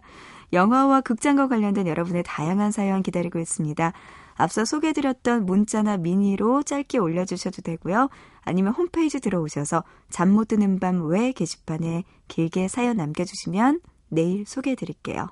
영화와 0.52 1.00
극장과 1.00 1.48
관련된 1.48 1.88
여러분의 1.88 2.22
다양한 2.24 2.70
사연 2.70 3.02
기다리고 3.02 3.40
있습니다. 3.40 3.92
앞서 4.36 4.64
소개해드렸던 4.64 5.46
문자나 5.46 5.96
미니로 5.96 6.62
짧게 6.62 6.98
올려주셔도 6.98 7.62
되고요. 7.62 8.08
아니면 8.44 8.72
홈페이지 8.74 9.20
들어오셔서 9.20 9.84
잠 10.10 10.30
못 10.30 10.48
드는 10.48 10.78
밤 10.78 11.02
외 11.08 11.32
게시판에 11.32 12.04
길게 12.28 12.68
사연 12.68 12.96
남겨주시면 12.96 13.80
내일 14.08 14.44
소개해드릴게요. 14.46 15.28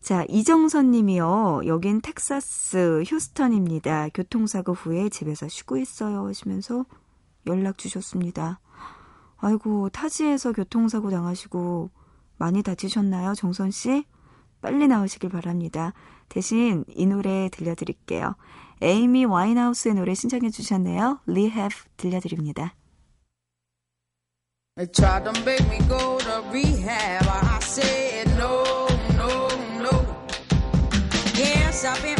자, 0.00 0.24
이정선 0.28 0.90
님이요. 0.92 1.62
여긴 1.66 2.00
텍사스 2.00 3.04
휴스턴입니다. 3.06 4.08
교통사고 4.14 4.72
후에 4.72 5.10
집에서 5.10 5.46
쉬고 5.48 5.76
있어요. 5.76 6.26
하시면서 6.26 6.86
연락 7.46 7.76
주셨습니다. 7.78 8.60
아이고, 9.36 9.90
타지에서 9.90 10.52
교통사고 10.52 11.10
당하시고 11.10 11.90
많이 12.38 12.62
다치셨나요, 12.62 13.34
정선 13.34 13.70
씨? 13.70 14.04
빨리 14.62 14.88
나오시길 14.88 15.30
바랍니다. 15.30 15.92
대신 16.28 16.84
이 16.88 17.06
노래 17.06 17.48
들려드릴게요. 17.50 18.36
에이미 18.82 19.24
와인하우스의 19.24 19.94
노래 19.94 20.14
신청해 20.14 20.50
주셨네요. 20.50 21.20
리헵 21.26 21.72
들려드립니다. 21.96 22.74
I've 31.82 32.02
been 32.02 32.19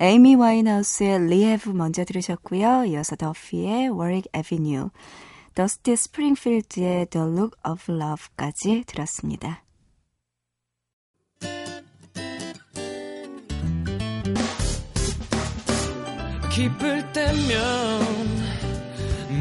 에이미 0.00 0.34
와인하우스의 0.34 1.28
Rehab 1.28 1.70
먼저 1.70 2.04
들으셨고요. 2.04 2.86
이어서 2.86 3.16
더피의 3.16 3.90
Warwick 3.90 4.26
Avenue, 4.34 4.90
더스티 5.54 5.94
스프링필드의 5.96 7.06
The 7.06 7.26
Look 7.26 7.52
of 7.68 7.92
Love까지 7.92 8.84
들었습니다. 8.86 9.62
기쁠 16.52 17.12
때면 17.12 18.00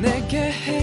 내게 0.01 0.51
행 0.51 0.82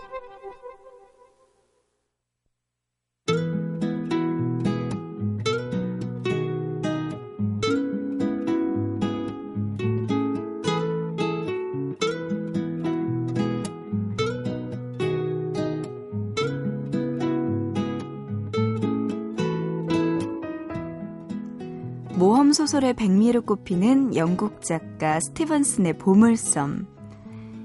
소설의 22.61 22.93
백미를 22.93 23.41
꼽히는 23.41 24.15
영국 24.15 24.61
작가 24.61 25.19
스티븐슨의 25.19 25.97
보물섬. 25.97 26.85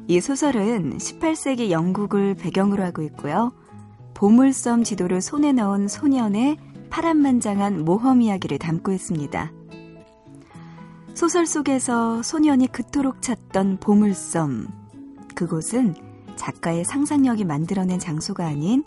이 0.09 0.21
소설은 0.23 0.97
18세기 0.97 1.71
영국을 1.71 2.35
배경으로 2.35 2.83
하고 2.83 3.03
있고요. 3.03 3.53
보물섬 4.15 4.85
지도를 4.85 5.21
손에 5.21 5.53
넣은 5.53 5.87
소년의 5.87 6.57
파란만장한 6.89 7.85
모험 7.85 8.23
이야기를 8.23 8.59
담고 8.59 8.91
있습니다. 8.91 9.53
소설 11.13 11.45
속에서 11.45 12.23
소년이 12.23 12.69
그토록 12.69 13.21
찾던 13.21 13.77
보물섬. 13.81 14.67
그곳은 15.35 15.95
작가의 16.37 16.87
상상력이 16.87 17.45
만들어낸 17.45 17.99
장소가 17.99 18.47
아닌 18.47 18.83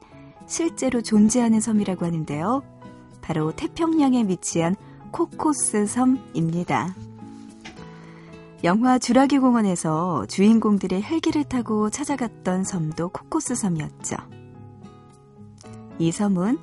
실제로 0.48 1.04
존재하는 1.04 1.60
섬이라고 1.60 2.04
하는데요. 2.04 2.63
바로 3.22 3.52
태평양에 3.52 4.24
위치한 4.24 4.76
코코스 5.12 5.86
섬입니다. 5.86 6.95
영화 8.63 9.00
주라기 9.00 9.39
공원에서 9.39 10.26
주인공들이 10.28 11.02
헬기를 11.02 11.43
타고 11.43 11.89
찾아갔던 11.89 12.63
섬도 12.63 13.10
코코스 13.10 13.56
섬이었죠. 13.56 14.17
이 15.98 16.12
섬은 16.12 16.58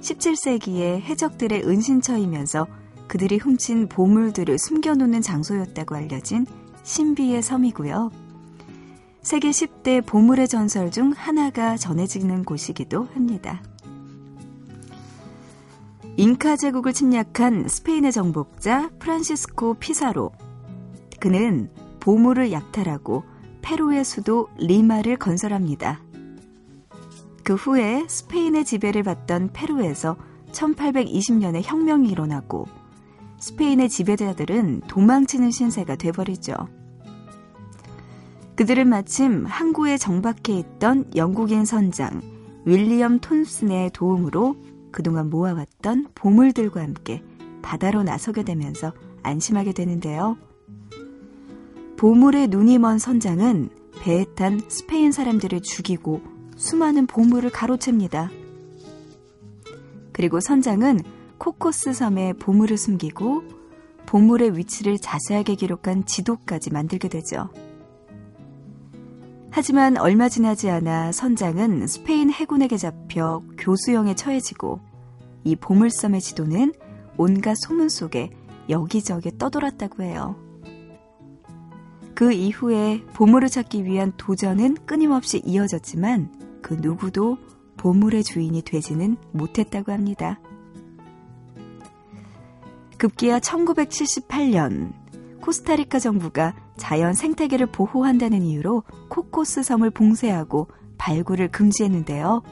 17세기에 0.00 1.00
해적들의 1.00 1.66
은신처이면서 1.66 2.66
그들이 3.08 3.38
훔친 3.38 3.88
보물들을 3.88 4.58
숨겨놓는 4.58 5.20
장소였다고 5.22 5.96
알려진 5.96 6.46
신비의 6.84 7.42
섬이고요. 7.42 8.10
세계 9.22 9.50
10대 9.50 10.06
보물의 10.06 10.48
전설 10.48 10.90
중 10.90 11.12
하나가 11.14 11.76
전해지는 11.76 12.44
곳이기도 12.44 13.08
합니다. 13.14 13.62
잉카 16.20 16.56
제국을 16.56 16.92
침략한 16.92 17.66
스페인의 17.66 18.12
정복자 18.12 18.90
프란시스코 18.98 19.72
피사로. 19.72 20.32
그는 21.18 21.70
보물을 21.98 22.52
약탈하고 22.52 23.24
페루의 23.62 24.04
수도 24.04 24.48
리마를 24.58 25.16
건설합니다. 25.16 26.02
그 27.42 27.54
후에 27.54 28.04
스페인의 28.06 28.66
지배를 28.66 29.02
받던 29.02 29.54
페루에서 29.54 30.18
1820년에 30.52 31.62
혁명이 31.64 32.10
일어나고 32.10 32.66
스페인의 33.38 33.88
지배자들은 33.88 34.82
도망치는 34.88 35.50
신세가 35.50 35.96
돼버리죠. 35.96 36.52
그들은 38.56 38.90
마침 38.90 39.46
항구에 39.46 39.96
정박해 39.96 40.52
있던 40.52 41.12
영국인 41.16 41.64
선장 41.64 42.20
윌리엄 42.66 43.20
톤슨의 43.20 43.92
도움으로 43.94 44.56
그동안 44.90 45.30
모아왔던 45.30 46.08
보물들과 46.14 46.82
함께 46.82 47.22
바다로 47.62 48.02
나서게 48.02 48.42
되면서 48.44 48.92
안심하게 49.22 49.72
되는데요. 49.72 50.36
보물에 51.96 52.46
눈이 52.46 52.78
먼 52.78 52.98
선장은 52.98 53.70
배에 54.02 54.24
탄 54.34 54.60
스페인 54.68 55.12
사람들을 55.12 55.60
죽이고 55.60 56.22
수많은 56.56 57.06
보물을 57.06 57.50
가로챕니다. 57.50 58.30
그리고 60.12 60.40
선장은 60.40 61.00
코코스 61.38 61.92
섬에 61.92 62.34
보물을 62.34 62.76
숨기고 62.76 63.42
보물의 64.06 64.56
위치를 64.56 64.98
자세하게 64.98 65.54
기록한 65.54 66.04
지도까지 66.04 66.70
만들게 66.70 67.08
되죠. 67.08 67.50
하지만 69.52 69.96
얼마 69.96 70.28
지나지 70.28 70.70
않아 70.70 71.10
선장은 71.12 71.86
스페인 71.88 72.30
해군에게 72.30 72.76
잡혀 72.76 73.42
교수형에 73.58 74.14
처해지고 74.14 74.80
이 75.42 75.56
보물섬의 75.56 76.20
지도는 76.20 76.72
온갖 77.16 77.56
소문 77.56 77.88
속에 77.88 78.30
여기저기 78.68 79.36
떠돌았다고 79.36 80.04
해요. 80.04 80.36
그 82.14 82.32
이후에 82.32 83.02
보물을 83.14 83.48
찾기 83.48 83.84
위한 83.84 84.12
도전은 84.16 84.76
끊임없이 84.86 85.42
이어졌지만 85.44 86.60
그 86.62 86.74
누구도 86.74 87.38
보물의 87.76 88.22
주인이 88.22 88.62
되지는 88.62 89.16
못했다고 89.32 89.90
합니다. 89.90 90.38
급기야 92.98 93.40
1978년 93.40 94.92
코스타리카 95.40 95.98
정부가 95.98 96.54
자연 96.76 97.14
생태계를 97.14 97.66
보호한다는 97.66 98.42
이유로 98.42 98.84
코코스 99.08 99.62
섬을 99.62 99.90
봉쇄하고 99.90 100.68
발굴을 100.98 101.50
금지했는데요. 101.50 102.42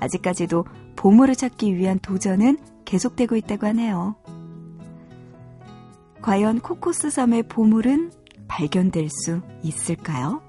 아직까지도 0.00 0.64
보물을 0.96 1.34
찾기 1.34 1.76
위한 1.76 1.98
도전은 1.98 2.58
계속되고 2.84 3.36
있다고 3.36 3.66
하네요. 3.68 4.16
과연 6.20 6.60
코코스 6.60 7.10
섬의 7.10 7.44
보물은 7.44 8.12
발견될 8.48 9.08
수 9.10 9.40
있을까요? 9.62 10.42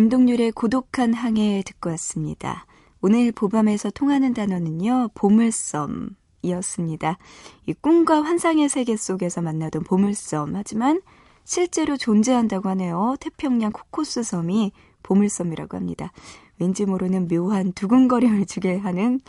김동률의 0.00 0.52
고독한 0.52 1.12
항해 1.12 1.62
듣고 1.66 1.90
왔습니다. 1.90 2.64
오늘 3.02 3.32
보밤에서 3.32 3.90
통하는 3.90 4.32
단어는요, 4.32 5.10
보물섬이었습니다. 5.12 7.18
이 7.66 7.72
꿈과 7.74 8.22
환상의 8.22 8.70
세계 8.70 8.96
속에서 8.96 9.42
만나던 9.42 9.84
보물섬. 9.84 10.56
하지만 10.56 11.02
실제로 11.44 11.98
존재한다고 11.98 12.70
하네요. 12.70 13.16
태평양 13.20 13.72
코코스 13.72 14.22
섬이 14.22 14.72
보물섬이라고 15.02 15.76
합니다. 15.76 16.12
왠지 16.58 16.86
모르는 16.86 17.28
묘한 17.28 17.72
두근거림을 17.72 18.46
주게 18.46 18.78
하는, 18.78 19.20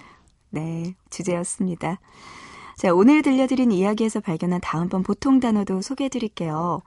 네, 0.52 0.96
주제였습니다. 1.10 2.00
자, 2.78 2.94
오늘 2.94 3.24
들려드린 3.24 3.74
이야기에서 3.74 4.22
발견한 4.22 4.62
다음번 4.62 5.04
보통 5.04 5.42
단어도 5.42 5.82
소개해 5.82 6.08
드릴게요. 6.08 6.82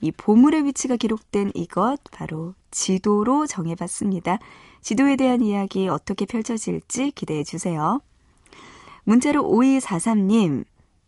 이 0.00 0.10
보물의 0.12 0.64
위치가 0.64 0.96
기록된 0.96 1.52
이것, 1.54 1.98
바로 2.10 2.54
지도로 2.70 3.46
정해봤습니다. 3.46 4.38
지도에 4.80 5.16
대한 5.16 5.42
이야기 5.42 5.88
어떻게 5.88 6.24
펼쳐질지 6.24 7.12
기대해 7.12 7.44
주세요. 7.44 8.00
문자로 9.04 9.42
5243님, 9.42 10.64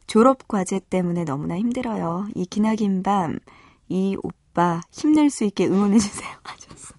졸업과제 0.07 0.81
때문에 0.91 1.25
너무나 1.25 1.57
힘들어요. 1.57 2.29
이 2.35 2.45
기나긴 2.45 3.03
밤, 3.03 3.39
이 3.89 4.17
오빠 4.23 4.83
힘낼 4.91 5.31
수 5.31 5.45
있게 5.45 5.67
응원해 5.67 5.99
주세요. 5.99 6.29
하셨어. 6.45 6.95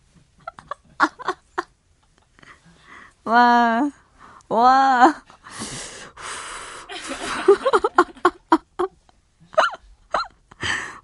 와, 3.26 3.92
와. 4.50 5.24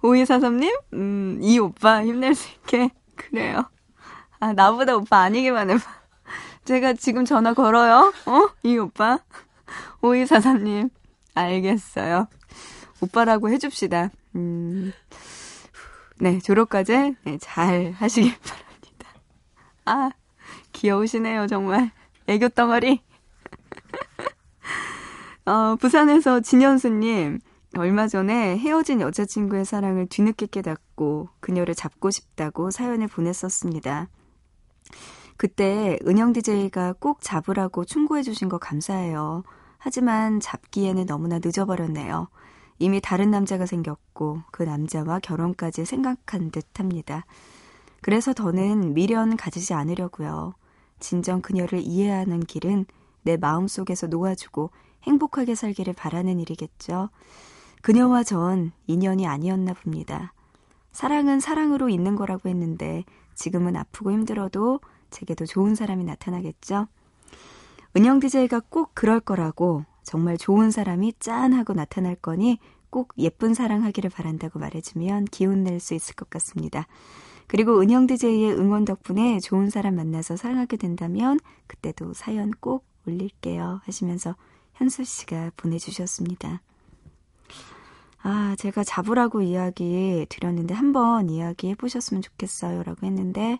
5243님, 0.02 0.82
음, 0.94 1.38
이 1.42 1.58
오빠 1.58 2.04
힘낼 2.04 2.34
수 2.34 2.48
있게. 2.54 2.90
그래요. 3.16 3.64
아, 4.38 4.52
나보다 4.52 4.96
오빠 4.96 5.18
아니기만 5.18 5.70
해봐. 5.70 5.82
제가 6.64 6.94
지금 6.94 7.24
전화 7.24 7.52
걸어요? 7.52 8.12
어? 8.26 8.48
이 8.62 8.78
오빠? 8.78 9.18
5243님, 10.00 10.90
알겠어요. 11.34 12.28
오빠라고 13.00 13.50
해줍시다. 13.50 14.10
음, 14.36 14.92
네, 16.18 16.38
졸업까지 16.38 17.16
네, 17.24 17.38
잘 17.40 17.92
하시길 17.92 18.34
바랍니다. 18.40 19.10
아, 19.84 20.10
귀여우시네요, 20.72 21.46
정말. 21.46 21.90
애교 22.26 22.50
덩어리. 22.50 23.02
어, 25.46 25.76
부산에서 25.76 26.40
진현수님, 26.40 27.40
얼마 27.76 28.08
전에 28.08 28.58
헤어진 28.58 29.00
여자친구의 29.00 29.64
사랑을 29.64 30.06
뒤늦게 30.06 30.46
깨닫고 30.46 31.28
그녀를 31.38 31.74
잡고 31.74 32.10
싶다고 32.10 32.70
사연을 32.70 33.06
보냈었습니다. 33.06 34.08
그때 35.36 35.98
은영 36.06 36.32
DJ가 36.32 36.94
꼭 36.98 37.20
잡으라고 37.22 37.84
충고해주신 37.84 38.48
거 38.48 38.58
감사해요. 38.58 39.44
하지만 39.78 40.40
잡기에는 40.40 41.06
너무나 41.06 41.38
늦어버렸네요. 41.42 42.28
이미 42.80 43.00
다른 43.00 43.30
남자가 43.30 43.66
생겼고 43.66 44.42
그 44.50 44.64
남자와 44.64 45.20
결혼까지 45.20 45.84
생각한 45.84 46.50
듯 46.50 46.66
합니다. 46.80 47.24
그래서 48.02 48.32
더는 48.32 48.94
미련 48.94 49.36
가지지 49.36 49.74
않으려고요. 49.74 50.54
진정 50.98 51.40
그녀를 51.40 51.80
이해하는 51.80 52.40
길은 52.40 52.86
내 53.22 53.36
마음속에서 53.36 54.08
놓아주고 54.08 54.70
행복하게 55.04 55.54
살기를 55.54 55.94
바라는 55.94 56.40
일이겠죠. 56.40 57.10
그녀와 57.82 58.24
전 58.24 58.72
인연이 58.86 59.26
아니었나 59.26 59.72
봅니다. 59.74 60.32
사랑은 60.92 61.40
사랑으로 61.40 61.88
있는 61.88 62.16
거라고 62.16 62.48
했는데 62.48 63.04
지금은 63.34 63.76
아프고 63.76 64.12
힘들어도 64.12 64.80
제게도 65.10 65.46
좋은 65.46 65.74
사람이 65.74 66.04
나타나겠죠. 66.04 66.86
은영 67.96 68.20
DJ가 68.20 68.60
꼭 68.68 68.90
그럴 68.94 69.18
거라고 69.20 69.84
정말 70.02 70.36
좋은 70.36 70.70
사람이 70.70 71.14
짠 71.18 71.52
하고 71.52 71.72
나타날 71.72 72.16
거니 72.16 72.58
꼭 72.90 73.12
예쁜 73.18 73.54
사랑하기를 73.54 74.10
바란다고 74.10 74.58
말해주면 74.58 75.26
기운 75.26 75.64
낼 75.64 75.80
수 75.80 75.94
있을 75.94 76.14
것 76.14 76.28
같습니다. 76.30 76.86
그리고 77.46 77.80
은영 77.80 78.06
DJ의 78.06 78.52
응원 78.52 78.84
덕분에 78.84 79.40
좋은 79.40 79.70
사람 79.70 79.96
만나서 79.96 80.36
사랑하게 80.36 80.76
된다면 80.76 81.38
그때도 81.66 82.14
사연 82.14 82.52
꼭 82.60 82.84
올릴게요 83.06 83.80
하시면서 83.84 84.36
현수 84.74 85.04
씨가 85.04 85.52
보내주셨습니다. 85.56 86.60
아, 88.22 88.54
제가 88.58 88.84
잡으라고 88.84 89.42
이야기 89.42 90.26
드렸는데 90.28 90.74
한번 90.74 91.30
이야기 91.30 91.68
해 91.70 91.74
보셨으면 91.74 92.22
좋겠어요 92.22 92.82
라고 92.82 93.06
했는데 93.06 93.58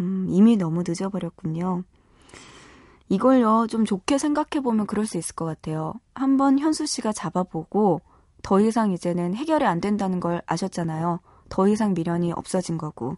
음, 0.00 0.26
이미 0.30 0.56
너무 0.56 0.82
늦어버렸군요. 0.86 1.84
이걸요, 3.08 3.66
좀 3.68 3.84
좋게 3.84 4.18
생각해 4.18 4.62
보면 4.62 4.86
그럴 4.86 5.04
수 5.04 5.18
있을 5.18 5.34
것 5.34 5.44
같아요. 5.44 5.94
한번 6.14 6.58
현수 6.58 6.86
씨가 6.86 7.12
잡아보고 7.12 8.00
더 8.42 8.60
이상 8.60 8.92
이제는 8.92 9.34
해결이 9.34 9.64
안 9.66 9.80
된다는 9.80 10.20
걸 10.20 10.42
아셨잖아요. 10.46 11.18
더 11.48 11.68
이상 11.68 11.92
미련이 11.92 12.32
없어진 12.32 12.78
거고. 12.78 13.16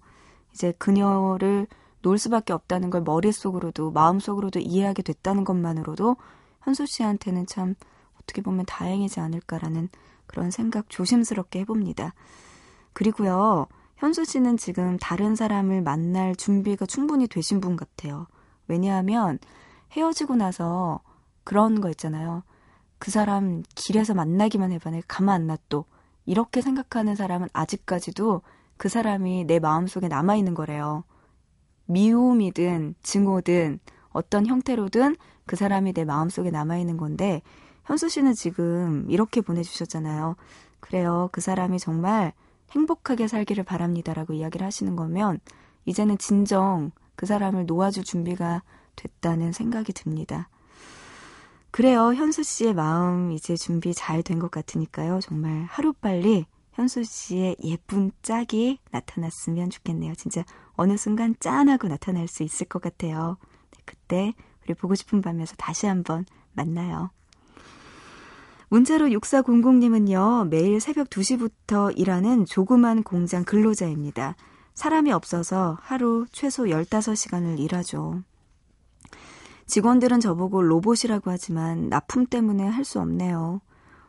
이제 0.52 0.72
그녀를 0.78 1.66
놓을 2.00 2.18
수밖에 2.18 2.52
없다는 2.52 2.90
걸 2.90 3.02
머릿속으로도 3.02 3.90
마음속으로도 3.92 4.60
이해하게 4.60 5.02
됐다는 5.02 5.44
것만으로도 5.44 6.16
현수 6.62 6.86
씨한테는 6.86 7.46
참 7.46 7.74
어떻게 8.20 8.42
보면 8.42 8.64
다행이지 8.66 9.20
않을까라는 9.20 9.88
그런 10.32 10.50
생각 10.50 10.88
조심스럽게 10.88 11.60
해봅니다. 11.60 12.14
그리고요, 12.94 13.66
현수 13.96 14.24
씨는 14.24 14.56
지금 14.56 14.96
다른 14.98 15.36
사람을 15.36 15.82
만날 15.82 16.34
준비가 16.34 16.86
충분히 16.86 17.28
되신 17.28 17.60
분 17.60 17.76
같아요. 17.76 18.26
왜냐하면 18.66 19.38
헤어지고 19.92 20.36
나서 20.36 21.00
그런 21.44 21.82
거 21.82 21.90
있잖아요. 21.90 22.42
그 22.98 23.10
사람 23.10 23.62
길에서 23.74 24.14
만나기만 24.14 24.72
해봐. 24.72 24.90
내가 24.90 25.04
가만 25.06 25.42
안 25.42 25.46
놔둬. 25.46 25.84
이렇게 26.24 26.62
생각하는 26.62 27.14
사람은 27.14 27.48
아직까지도 27.52 28.40
그 28.78 28.88
사람이 28.88 29.44
내 29.44 29.58
마음속에 29.58 30.08
남아있는 30.08 30.54
거래요. 30.54 31.04
미움이든 31.86 32.94
증오든 33.02 33.80
어떤 34.10 34.46
형태로든 34.46 35.16
그 35.46 35.56
사람이 35.56 35.92
내 35.92 36.04
마음속에 36.04 36.50
남아있는 36.50 36.96
건데 36.96 37.42
현수 37.92 38.08
씨는 38.08 38.32
지금 38.32 39.04
이렇게 39.10 39.42
보내주셨잖아요. 39.42 40.36
그래요. 40.80 41.28
그 41.30 41.42
사람이 41.42 41.78
정말 41.78 42.32
행복하게 42.70 43.28
살기를 43.28 43.64
바랍니다라고 43.64 44.32
이야기를 44.32 44.64
하시는 44.66 44.96
거면 44.96 45.40
이제는 45.84 46.16
진정 46.16 46.92
그 47.16 47.26
사람을 47.26 47.66
놓아줄 47.66 48.02
준비가 48.02 48.62
됐다는 48.96 49.52
생각이 49.52 49.92
듭니다. 49.92 50.48
그래요. 51.70 52.14
현수 52.14 52.42
씨의 52.42 52.72
마음 52.72 53.30
이제 53.30 53.56
준비 53.56 53.92
잘 53.92 54.22
된 54.22 54.38
것 54.38 54.50
같으니까요. 54.50 55.20
정말 55.20 55.66
하루빨리 55.68 56.46
현수 56.72 57.04
씨의 57.04 57.56
예쁜 57.62 58.10
짝이 58.22 58.78
나타났으면 58.90 59.68
좋겠네요. 59.68 60.14
진짜 60.14 60.46
어느 60.76 60.96
순간 60.96 61.36
짠하고 61.40 61.88
나타날 61.88 62.26
수 62.26 62.42
있을 62.42 62.66
것 62.68 62.80
같아요. 62.80 63.36
네, 63.72 63.82
그때 63.84 64.32
우리 64.64 64.72
보고 64.72 64.94
싶은 64.94 65.20
밤에서 65.20 65.54
다시 65.56 65.84
한번 65.84 66.24
만나요. 66.54 67.10
문자로 68.72 69.08
6400님은요, 69.08 70.48
매일 70.48 70.80
새벽 70.80 71.10
2시부터 71.10 71.92
일하는 71.94 72.46
조그만 72.46 73.02
공장 73.02 73.44
근로자입니다. 73.44 74.34
사람이 74.72 75.12
없어서 75.12 75.76
하루 75.82 76.24
최소 76.32 76.64
15시간을 76.64 77.60
일하죠. 77.60 78.22
직원들은 79.66 80.20
저보고 80.20 80.62
로봇이라고 80.62 81.30
하지만 81.30 81.90
납품 81.90 82.24
때문에 82.24 82.66
할 82.66 82.86
수 82.86 82.98
없네요. 82.98 83.60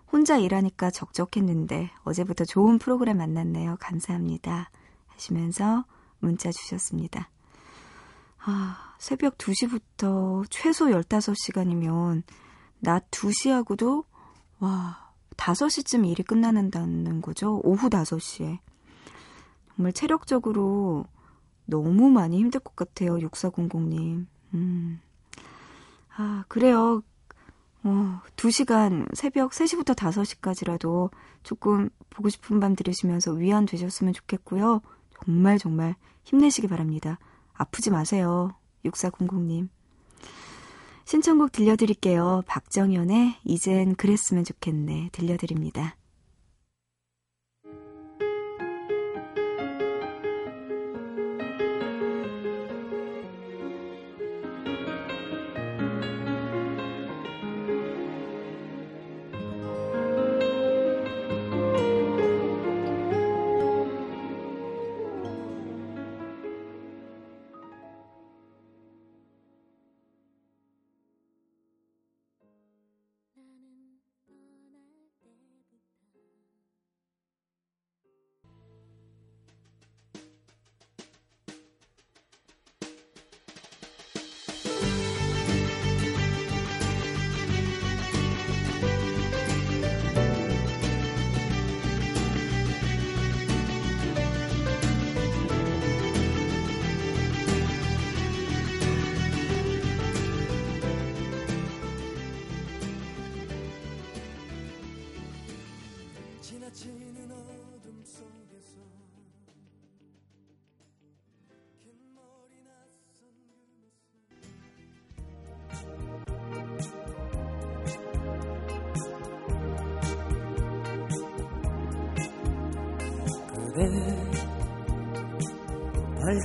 혼자 0.09 0.37
일하니까 0.37 0.91
적적했는데 0.91 1.91
어제부터 2.05 2.45
좋은 2.45 2.79
프로그램 2.79 3.17
만났네요. 3.17 3.75
감사합니다. 3.81 4.69
하시면서 5.07 5.83
문자 6.19 6.53
주셨습니다. 6.53 7.29
아, 8.45 8.95
새벽 8.97 9.37
2시부터 9.37 10.45
최소 10.49 10.85
15시간이면 10.85 12.23
낮 12.79 13.11
2시하고도 13.11 14.05
와, 14.59 15.11
5시쯤 15.37 16.07
일이 16.07 16.23
끝나는다는 16.23 17.21
거죠. 17.21 17.59
오후 17.63 17.89
5시에. 17.89 18.59
정말 19.75 19.93
체력적으로 19.93 21.05
너무 21.65 22.09
많이 22.09 22.37
힘들 22.39 22.59
것 22.59 22.75
같아요. 22.75 23.15
6400님. 23.17 24.27
음. 24.53 24.99
아, 26.15 26.45
그래요. 26.47 27.03
어, 27.83 28.21
2시간, 28.37 29.13
새벽 29.15 29.51
3시부터 29.51 29.95
5시까지라도 29.95 31.11
조금 31.43 31.89
보고 32.09 32.29
싶은 32.29 32.59
밤 32.59 32.75
들으시면서 32.75 33.33
위안 33.33 33.65
되셨으면 33.65 34.13
좋겠고요. 34.13 34.81
정말 35.25 35.57
정말 35.57 35.95
힘내시기 36.23 36.67
바랍니다. 36.67 37.19
아프지 37.53 37.91
마세요. 37.91 38.51
6400님. 38.85 39.69
신청곡 41.05 41.51
들려드릴게요. 41.51 42.43
박정현의 42.47 43.35
이젠 43.43 43.95
그랬으면 43.95 44.43
좋겠네. 44.43 45.09
들려드립니다. 45.11 45.95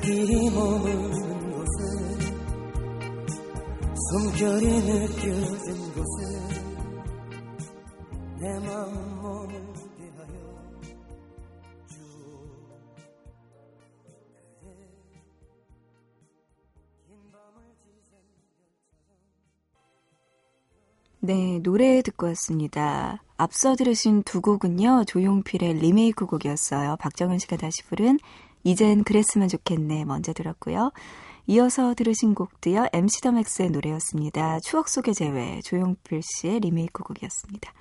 길이 0.08 0.48
머무는 0.48 1.52
곳에 1.52 1.82
숨결이 4.10 4.66
느껴진 4.66 5.92
곳에 5.92 6.18
내 8.40 8.58
마음 8.60 9.22
머물게 9.22 10.10
하여 10.16 10.28
네, 21.20 21.58
노래 21.62 22.00
듣고 22.00 22.28
왔습니다. 22.28 23.22
앞서 23.36 23.76
들으신 23.76 24.22
두 24.22 24.40
곡은요, 24.40 25.04
조용필의 25.06 25.74
리메이크 25.74 26.24
곡이었어요. 26.24 26.96
박정은 26.96 27.38
씨가 27.38 27.58
다시 27.58 27.84
부른 27.84 28.18
이젠 28.68 29.02
그랬으면 29.02 29.48
좋겠네 29.48 30.04
먼저 30.04 30.34
들었고요. 30.34 30.92
이어서 31.46 31.94
들으신 31.94 32.34
곡도요, 32.34 32.88
MC 32.92 33.22
더 33.22 33.32
맥스의 33.32 33.70
노래였습니다. 33.70 34.60
추억 34.60 34.90
속의 34.90 35.14
재회, 35.14 35.62
조용필 35.62 36.20
씨의 36.22 36.60
리메이크 36.60 37.02
곡이었습니다. 37.02 37.72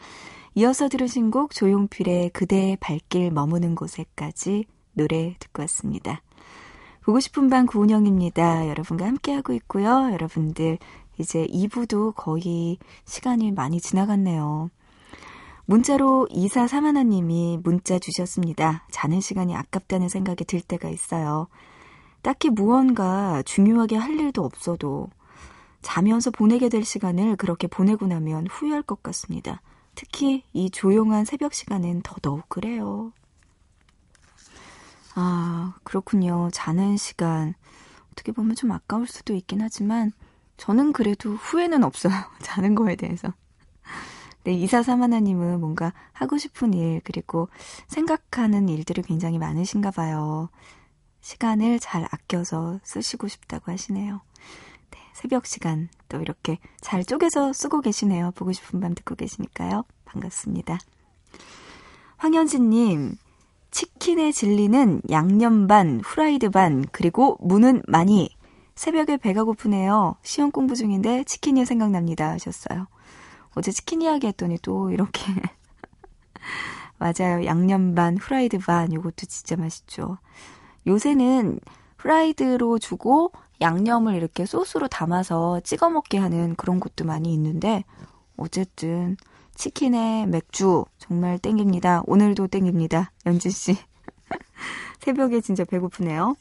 이어서 0.56 0.88
들으신 0.88 1.30
곡 1.30 1.54
조용필의 1.54 2.30
그대의 2.30 2.78
발길 2.78 3.32
머무는 3.32 3.76
곳에까지 3.76 4.64
노래 4.94 5.36
듣고 5.40 5.64
왔습니다. 5.64 6.22
보고 7.04 7.20
싶은 7.20 7.50
밤 7.50 7.66
구은영입니다. 7.66 8.70
여러분과 8.70 9.08
함께하고 9.08 9.52
있고요. 9.52 10.10
여러분들 10.14 10.78
이제 11.18 11.46
2부도 11.48 12.14
거의 12.16 12.78
시간이 13.04 13.52
많이 13.52 13.82
지나갔네요. 13.82 14.70
문자로 15.68 16.30
2431님이 16.32 17.62
문자 17.62 18.00
주셨습니다. 18.00 18.86
자는 18.90 19.20
시간이 19.20 19.54
아깝다는 19.54 20.08
생각이 20.08 20.46
들 20.46 20.62
때가 20.62 20.88
있어요. 20.88 21.48
딱히 22.22 22.50
무언가 22.50 23.44
중요하게 23.44 23.98
할 23.98 24.18
일도 24.18 24.46
없어도 24.46 25.10
자면서 25.82 26.32
보내게 26.32 26.70
될 26.70 26.86
시간을 26.86 27.36
그렇게 27.36 27.68
보내고 27.68 28.08
나면 28.08 28.48
후회할 28.48 28.82
것 28.82 29.04
같습니다. 29.04 29.62
특히 29.94 30.46
이 30.54 30.70
조용한 30.70 31.26
새벽 31.26 31.54
시간은 31.54 32.02
더더욱 32.02 32.48
그래요. 32.48 33.12
아, 35.16 35.74
그렇군요. 35.84 36.50
자는 36.54 36.96
시간. 36.96 37.56
어떻게 38.14 38.32
보면 38.32 38.56
좀 38.56 38.72
아까울 38.72 39.06
수도 39.06 39.34
있긴 39.34 39.62
하지만, 39.62 40.14
저는 40.56 40.94
그래도 40.94 41.34
후회는 41.34 41.84
없어요. 41.84 42.14
자는 42.42 42.74
거에 42.74 42.96
대해서. 42.96 43.34
네, 44.48 44.54
이사사마나님은 44.54 45.60
뭔가 45.60 45.92
하고 46.14 46.38
싶은 46.38 46.74
일, 46.74 47.02
그리고 47.04 47.50
생각하는 47.88 48.70
일들이 48.70 49.02
굉장히 49.02 49.38
많으신가 49.40 49.92
봐요. 49.92 50.48
시간을 51.20 51.82
잘 51.82 52.08
아껴서 52.12 52.80
쓰시고 52.82 53.28
싶다고 53.28 53.74
하시네요. 53.74 54.22
네, 54.92 55.00
새벽 55.14 55.48
시간 55.48 55.90
또 56.08 56.22
이렇게 56.22 56.60
잘 56.80 57.04
쪼개서 57.04 57.52
쓰고 57.52 57.82
계시네요. 57.82 58.32
보고 58.36 58.54
싶은 58.54 58.80
밤 58.80 58.96
듣고 58.96 59.16
계시니까요. 59.16 59.84
반갑습니다. 60.06 60.78
황현진님, 62.16 63.18
치킨의 63.72 64.32
진리는 64.32 65.02
양념 65.12 65.68
반, 65.68 66.00
후라이드 66.00 66.52
반, 66.52 66.86
그리고 66.94 67.36
무는 67.42 67.82
많이. 67.86 68.30
새벽에 68.76 69.18
배가 69.18 69.44
고프네요. 69.44 70.16
시험 70.22 70.52
공부 70.52 70.74
중인데 70.74 71.26
치킨이 71.26 71.66
생각납니다. 71.66 72.30
하셨어요. 72.30 72.88
어제 73.58 73.72
치킨 73.72 74.04
이야기 74.04 74.28
했더니 74.28 74.60
또 74.62 74.92
이렇게. 74.92 75.20
맞아요. 77.00 77.44
양념 77.46 77.96
반, 77.96 78.16
후라이드 78.16 78.60
반, 78.60 78.94
요것도 78.94 79.26
진짜 79.28 79.56
맛있죠. 79.56 80.20
요새는 80.86 81.60
후라이드로 81.98 82.78
주고 82.78 83.32
양념을 83.60 84.14
이렇게 84.14 84.46
소스로 84.46 84.88
담아서 84.88 85.60
찍어 85.62 85.90
먹게 85.90 86.20
하는 86.20 86.56
그런 86.56 86.80
곳도 86.80 87.04
많이 87.04 87.34
있는데, 87.34 87.84
어쨌든 88.38 89.18
치킨에 89.56 90.28
맥주 90.28 90.86
정말 91.00 91.40
땡깁니다. 91.40 92.04
오늘도 92.06 92.50
땡깁니다. 92.50 93.12
연진 93.26 93.50
씨. 93.50 93.76
새벽에 95.02 95.42
진짜 95.42 95.64
배고프네요. 95.64 96.36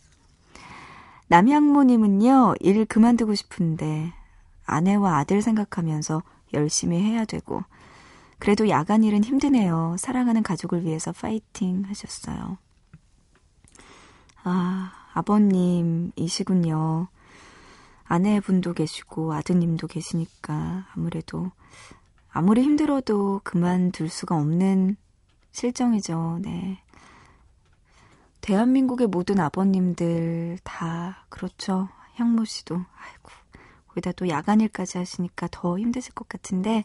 남양모님은요, 1.28 2.56
일 2.60 2.84
그만두고 2.84 3.34
싶은데, 3.34 4.12
아내와 4.66 5.16
아들 5.16 5.40
생각하면서 5.40 6.22
열심히 6.56 7.00
해야 7.00 7.24
되고, 7.24 7.62
그래도 8.38 8.68
야간 8.68 9.04
일은 9.04 9.22
힘드네요. 9.24 9.96
사랑하는 9.98 10.42
가족을 10.42 10.84
위해서 10.84 11.12
파이팅 11.12 11.84
하셨어요. 11.86 12.58
아, 14.42 14.92
아버님이시군요. 15.14 17.08
아내분도 18.04 18.74
계시고, 18.74 19.32
아드님도 19.32 19.86
계시니까, 19.86 20.86
아무래도, 20.94 21.50
아무리 22.30 22.62
힘들어도 22.62 23.40
그만둘 23.44 24.08
수가 24.10 24.36
없는 24.36 24.96
실정이죠. 25.52 26.40
네. 26.42 26.82
대한민국의 28.42 29.06
모든 29.06 29.40
아버님들 29.40 30.58
다 30.62 31.24
그렇죠. 31.30 31.88
향모 32.14 32.44
씨도 32.44 32.74
아이고 32.76 33.30
거기다 33.96 34.12
또 34.12 34.28
야간일까지 34.28 34.98
하시니까 34.98 35.48
더 35.50 35.78
힘드실 35.78 36.12
것 36.12 36.28
같은데 36.28 36.84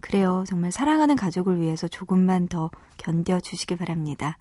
그래요. 0.00 0.44
정말 0.46 0.72
사랑하는 0.72 1.14
가족을 1.16 1.60
위해서 1.60 1.86
조금만 1.86 2.48
더 2.48 2.70
견뎌 2.96 3.40
주시기 3.40 3.76
바랍니다. 3.76 4.36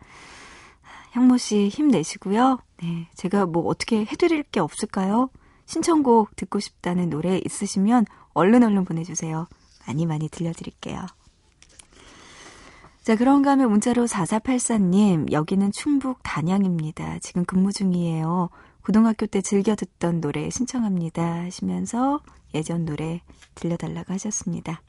향모 1.11 1.37
씨 1.37 1.69
힘내시고요. 1.69 2.59
네, 2.81 3.07
제가 3.13 3.45
뭐 3.45 3.67
어떻게 3.67 4.05
해드릴 4.05 4.43
게 4.43 4.59
없을까요? 4.59 5.29
신청곡 5.65 6.35
듣고 6.35 6.59
싶다는 6.59 7.09
노래 7.09 7.39
있으시면 7.45 8.05
얼른 8.33 8.63
얼른 8.63 8.85
보내주세요. 8.85 9.47
많이 9.85 10.05
많이 10.05 10.29
들려드릴게요. 10.29 11.05
자, 13.03 13.15
그런가 13.15 13.51
하면 13.51 13.71
문자로 13.71 14.05
4484님, 14.05 15.31
여기는 15.31 15.71
충북 15.71 16.19
단양입니다. 16.23 17.19
지금 17.19 17.45
근무 17.45 17.71
중이에요. 17.71 18.49
고등학교 18.83 19.25
때 19.25 19.41
즐겨 19.41 19.75
듣던 19.75 20.21
노래 20.21 20.49
신청합니다. 20.49 21.43
하시면서 21.43 22.21
예전 22.53 22.85
노래 22.85 23.21
들려달라고 23.55 24.13
하셨습니다. 24.13 24.81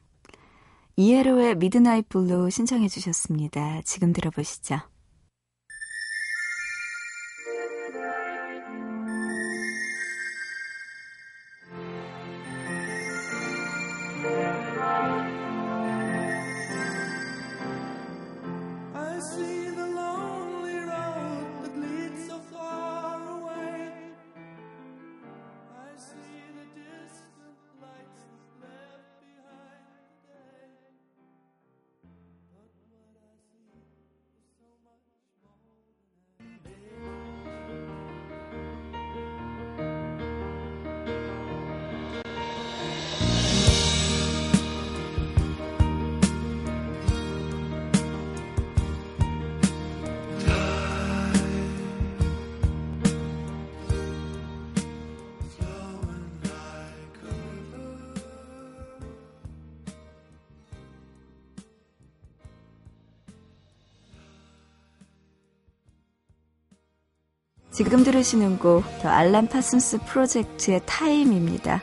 ELO의 0.97 1.57
Midnight 1.57 2.09
Blue 2.09 2.51
신청해 2.51 2.89
주셨습니다. 2.89 3.83
지금 3.83 4.13
들어보시죠. 4.13 4.92
지금 67.85 68.05
들으시는 68.05 68.61
곡, 68.61 68.85
더 69.03 69.09
알람 69.09 69.49
파슨스 69.49 69.99
프로젝트의 70.07 70.83
타임입니다. 70.87 71.83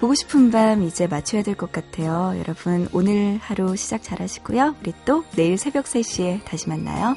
보고 0.00 0.14
싶은 0.14 0.50
밤 0.50 0.82
이제 0.84 1.06
맞춰야 1.06 1.42
될 1.42 1.54
것 1.54 1.70
같아요. 1.70 2.32
여러분, 2.38 2.88
오늘 2.94 3.36
하루 3.42 3.76
시작 3.76 4.02
잘 4.02 4.22
하시고요. 4.22 4.74
우리 4.80 4.94
또 5.04 5.24
내일 5.36 5.58
새벽 5.58 5.84
3시에 5.84 6.44
다시 6.44 6.70
만나요. 6.70 7.14